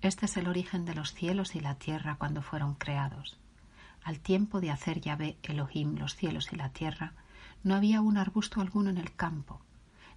Este 0.00 0.26
es 0.26 0.36
el 0.36 0.46
origen 0.46 0.84
de 0.84 0.94
los 0.94 1.12
cielos 1.12 1.56
y 1.56 1.60
la 1.60 1.74
tierra 1.74 2.16
cuando 2.16 2.42
fueron 2.42 2.74
creados. 2.74 3.38
Al 4.02 4.20
tiempo 4.20 4.60
de 4.60 4.70
hacer 4.70 5.00
Yahvé 5.00 5.36
Elohim 5.42 5.96
los 5.96 6.14
cielos 6.16 6.52
y 6.52 6.56
la 6.56 6.70
tierra, 6.70 7.14
no 7.62 7.74
había 7.74 8.00
un 8.00 8.16
arbusto 8.16 8.60
alguno 8.60 8.90
en 8.90 8.98
el 8.98 9.14
campo, 9.14 9.60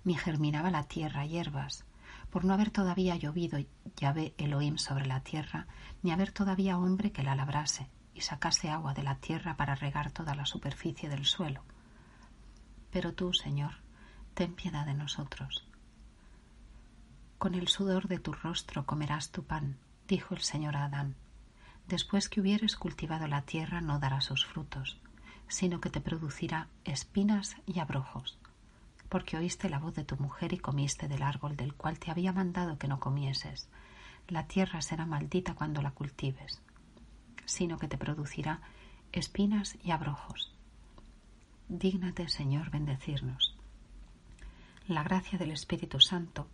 ni 0.04 0.16
germinaba 0.16 0.72
la 0.72 0.84
tierra 0.84 1.26
hierbas, 1.26 1.86
por 2.30 2.46
no 2.46 2.54
haber 2.54 2.72
todavía 2.72 3.16
llovido 3.16 3.60
Yahvé 3.98 4.34
Elohim 4.38 4.78
sobre 4.78 5.06
la 5.06 5.22
tierra, 5.22 5.68
ni 6.02 6.12
haber 6.12 6.32
todavía 6.32 6.78
hombre 6.78 7.12
que 7.12 7.24
la 7.24 7.36
labrase 7.36 7.90
y 8.14 8.22
sacase 8.22 8.70
agua 8.70 8.94
de 8.94 9.04
la 9.04 9.16
tierra 9.16 9.58
para 9.58 9.76
regar 9.76 10.12
toda 10.12 10.36
la 10.36 10.46
superficie 10.46 11.10
del 11.10 11.26
suelo. 11.26 11.64
Pero 12.92 13.14
tú, 13.14 13.34
Señor, 13.34 13.76
ten 14.34 14.54
piedad 14.54 14.86
de 14.86 14.94
nosotros. 14.94 15.66
Con 17.38 17.56
el 17.56 17.68
sudor 17.68 18.08
de 18.08 18.20
tu 18.20 18.34
rostro 18.34 18.86
comerás 18.86 19.32
tu 19.32 19.44
pan, 19.44 19.78
dijo 20.08 20.36
el 20.36 20.42
Señor 20.42 20.76
a 20.76 20.86
Adán. 20.86 21.16
Después 21.88 22.30
que 22.30 22.42
hubieres 22.42 22.76
cultivado 22.76 23.28
la 23.28 23.42
tierra 23.42 23.82
no 23.82 24.00
dará 24.00 24.22
sus 24.22 24.46
frutos 24.46 24.98
sino 25.52 25.82
que 25.82 25.90
te 25.90 26.00
producirá 26.00 26.70
espinas 26.86 27.58
y 27.68 27.80
abrojos, 27.80 28.38
porque 29.10 29.36
oíste 29.36 29.70
la 29.70 29.80
voz 29.80 29.94
de 29.96 30.06
tu 30.06 30.16
mujer 30.16 30.54
y 30.54 30.58
comiste 30.58 31.10
del 31.10 31.24
árbol 31.24 31.58
del 31.58 31.74
cual 31.74 32.00
te 32.00 32.10
había 32.10 32.32
mandado 32.32 32.78
que 32.78 32.88
no 32.88 33.02
comieses. 33.02 33.68
La 34.30 34.48
tierra 34.48 34.82
será 34.82 35.06
maldita 35.06 35.54
cuando 35.54 35.82
la 35.82 35.92
cultives, 35.92 36.62
sino 37.46 37.78
que 37.78 37.90
te 37.90 37.98
producirá 37.98 38.62
espinas 39.12 39.78
y 39.84 39.92
abrojos. 39.92 40.54
Dígnate, 41.68 42.30
Señor, 42.30 42.72
bendecirnos. 42.72 43.54
La 44.88 45.04
gracia 45.04 45.38
del 45.38 45.52
Espíritu 45.52 46.00
Santo 46.00 46.48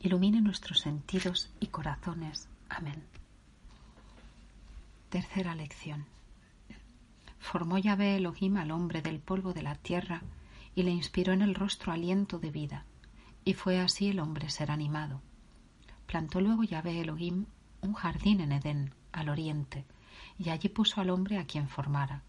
ilumine 0.00 0.42
nuestros 0.42 0.80
sentidos 0.80 1.50
y 1.60 1.68
corazones. 1.68 2.46
Amén. 2.68 3.02
Tercera 5.14 5.54
lección 5.54 6.06
formó 7.38 7.78
Yahvé 7.78 8.16
Elohim 8.16 8.56
al 8.56 8.72
hombre 8.72 9.00
del 9.00 9.20
polvo 9.20 9.52
de 9.52 9.62
la 9.62 9.76
tierra 9.76 10.22
y 10.74 10.82
le 10.82 10.90
inspiró 10.90 11.32
en 11.32 11.40
el 11.40 11.54
rostro 11.54 11.92
aliento 11.92 12.40
de 12.40 12.50
vida, 12.50 12.84
y 13.44 13.54
fue 13.54 13.78
así 13.78 14.08
el 14.08 14.18
hombre 14.18 14.50
ser 14.50 14.72
animado. 14.72 15.22
Plantó 16.06 16.40
luego 16.40 16.64
Yahvé 16.64 17.00
Elohim 17.00 17.46
un 17.80 17.92
jardín 17.92 18.40
en 18.40 18.50
Edén, 18.50 18.92
al 19.12 19.28
oriente, 19.28 19.84
y 20.36 20.48
allí 20.48 20.68
puso 20.68 21.00
al 21.00 21.10
hombre 21.10 21.38
a 21.38 21.46
quien 21.46 21.68
formara. 21.68 22.24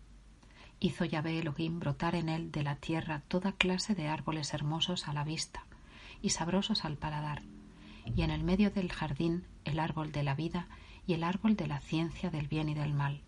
Hizo 0.80 1.06
Yahvé 1.06 1.40
Elohim 1.40 1.80
brotar 1.80 2.14
en 2.14 2.30
él 2.30 2.52
de 2.52 2.62
la 2.62 2.76
tierra 2.76 3.24
toda 3.28 3.54
clase 3.54 3.96
de 3.96 4.10
árboles 4.10 4.54
hermosos 4.54 5.08
a 5.08 5.14
la 5.14 5.24
vista 5.24 5.66
y 6.22 6.30
sabrosos 6.30 6.86
al 6.86 6.98
paladar, 6.98 7.42
y 8.16 8.22
en 8.22 8.30
el 8.30 8.44
medio 8.44 8.70
del 8.70 8.92
jardín 8.92 9.48
el 9.64 9.80
árbol 9.80 10.12
de 10.12 10.22
la 10.22 10.36
vida 10.36 10.68
y 11.08 11.14
el 11.14 11.24
árbol 11.24 11.56
de 11.56 11.68
la 11.68 11.80
ciencia 11.80 12.30
del 12.30 12.48
bien 12.48 12.70
y 12.70 12.74
del 12.74 12.94
mal 12.94 13.22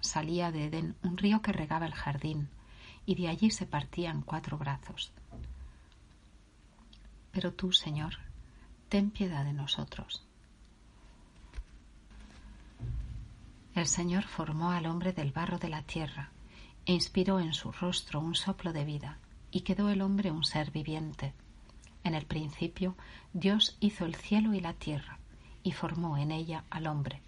salía 0.00 0.50
de 0.50 0.66
Edén 0.66 0.96
un 1.02 1.16
río 1.16 1.42
que 1.42 1.52
regaba 1.52 1.86
el 1.86 1.94
jardín, 1.94 2.48
y 3.06 3.14
de 3.14 3.28
allí 3.28 3.50
se 3.50 3.66
partían 3.66 4.22
cuatro 4.22 4.58
brazos. 4.58 5.12
Pero 7.32 7.52
tú, 7.52 7.72
Señor, 7.72 8.18
ten 8.88 9.10
piedad 9.10 9.44
de 9.44 9.52
nosotros. 9.52 10.24
El 13.74 13.86
Señor 13.86 14.24
formó 14.24 14.72
al 14.72 14.86
hombre 14.86 15.12
del 15.12 15.32
barro 15.32 15.58
de 15.58 15.68
la 15.68 15.82
tierra, 15.82 16.30
e 16.86 16.92
inspiró 16.92 17.40
en 17.40 17.52
su 17.52 17.70
rostro 17.72 18.20
un 18.20 18.34
soplo 18.34 18.72
de 18.72 18.84
vida, 18.84 19.18
y 19.50 19.60
quedó 19.60 19.90
el 19.90 20.02
hombre 20.02 20.30
un 20.30 20.44
ser 20.44 20.70
viviente. 20.70 21.34
En 22.02 22.14
el 22.14 22.26
principio 22.26 22.96
Dios 23.32 23.76
hizo 23.80 24.06
el 24.06 24.16
cielo 24.16 24.54
y 24.54 24.60
la 24.60 24.74
tierra, 24.74 25.19
y 25.62 25.72
formó 25.72 26.16
en 26.16 26.30
ella 26.30 26.64
al 26.70 26.86
hombre 26.86 27.22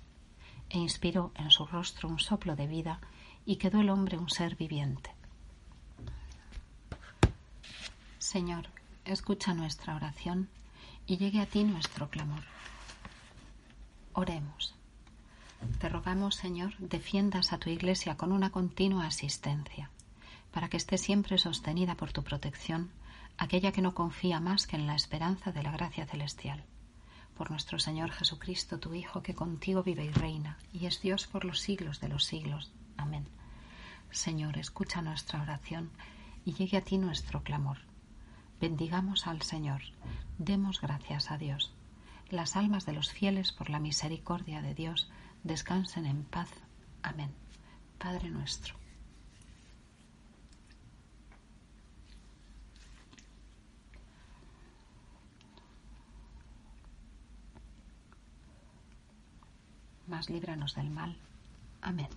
e 0.72 0.78
inspiró 0.78 1.32
en 1.34 1.50
su 1.50 1.66
rostro 1.66 2.08
un 2.08 2.18
soplo 2.18 2.56
de 2.56 2.66
vida 2.66 2.98
y 3.44 3.56
quedó 3.56 3.80
el 3.80 3.90
hombre 3.90 4.16
un 4.16 4.30
ser 4.30 4.56
viviente. 4.56 5.10
Señor, 8.18 8.68
escucha 9.04 9.52
nuestra 9.52 9.94
oración 9.94 10.48
y 11.06 11.18
llegue 11.18 11.40
a 11.40 11.46
ti 11.46 11.64
nuestro 11.64 12.08
clamor. 12.08 12.42
Oremos. 14.14 14.74
Te 15.78 15.88
rogamos, 15.88 16.36
Señor, 16.36 16.76
defiendas 16.78 17.52
a 17.52 17.58
tu 17.58 17.68
Iglesia 17.68 18.16
con 18.16 18.32
una 18.32 18.50
continua 18.50 19.06
asistencia, 19.06 19.90
para 20.52 20.68
que 20.68 20.76
esté 20.76 20.98
siempre 20.98 21.38
sostenida 21.38 21.94
por 21.96 22.12
tu 22.12 22.22
protección, 22.22 22.90
aquella 23.36 23.72
que 23.72 23.82
no 23.82 23.94
confía 23.94 24.40
más 24.40 24.66
que 24.66 24.76
en 24.76 24.86
la 24.86 24.94
esperanza 24.94 25.52
de 25.52 25.62
la 25.62 25.70
gracia 25.70 26.06
celestial 26.06 26.64
por 27.36 27.50
nuestro 27.50 27.78
Señor 27.78 28.10
Jesucristo, 28.10 28.78
tu 28.78 28.94
Hijo, 28.94 29.22
que 29.22 29.34
contigo 29.34 29.82
vive 29.82 30.04
y 30.04 30.10
reina, 30.10 30.58
y 30.72 30.86
es 30.86 31.00
Dios 31.00 31.26
por 31.26 31.44
los 31.44 31.60
siglos 31.60 32.00
de 32.00 32.08
los 32.08 32.24
siglos. 32.24 32.70
Amén. 32.96 33.26
Señor, 34.10 34.58
escucha 34.58 35.02
nuestra 35.02 35.42
oración 35.42 35.90
y 36.44 36.52
llegue 36.52 36.76
a 36.76 36.84
ti 36.84 36.98
nuestro 36.98 37.42
clamor. 37.42 37.78
Bendigamos 38.60 39.26
al 39.26 39.42
Señor, 39.42 39.82
demos 40.38 40.80
gracias 40.80 41.30
a 41.30 41.38
Dios. 41.38 41.72
Las 42.28 42.56
almas 42.56 42.86
de 42.86 42.92
los 42.92 43.10
fieles, 43.10 43.52
por 43.52 43.70
la 43.70 43.78
misericordia 43.78 44.62
de 44.62 44.74
Dios, 44.74 45.10
descansen 45.42 46.06
en 46.06 46.24
paz. 46.24 46.48
Amén. 47.02 47.30
Padre 47.98 48.30
nuestro 48.30 48.81
mas 60.12 60.28
líbranos 60.28 60.74
del 60.74 60.90
mal. 60.90 61.16
Amén. 61.80 62.12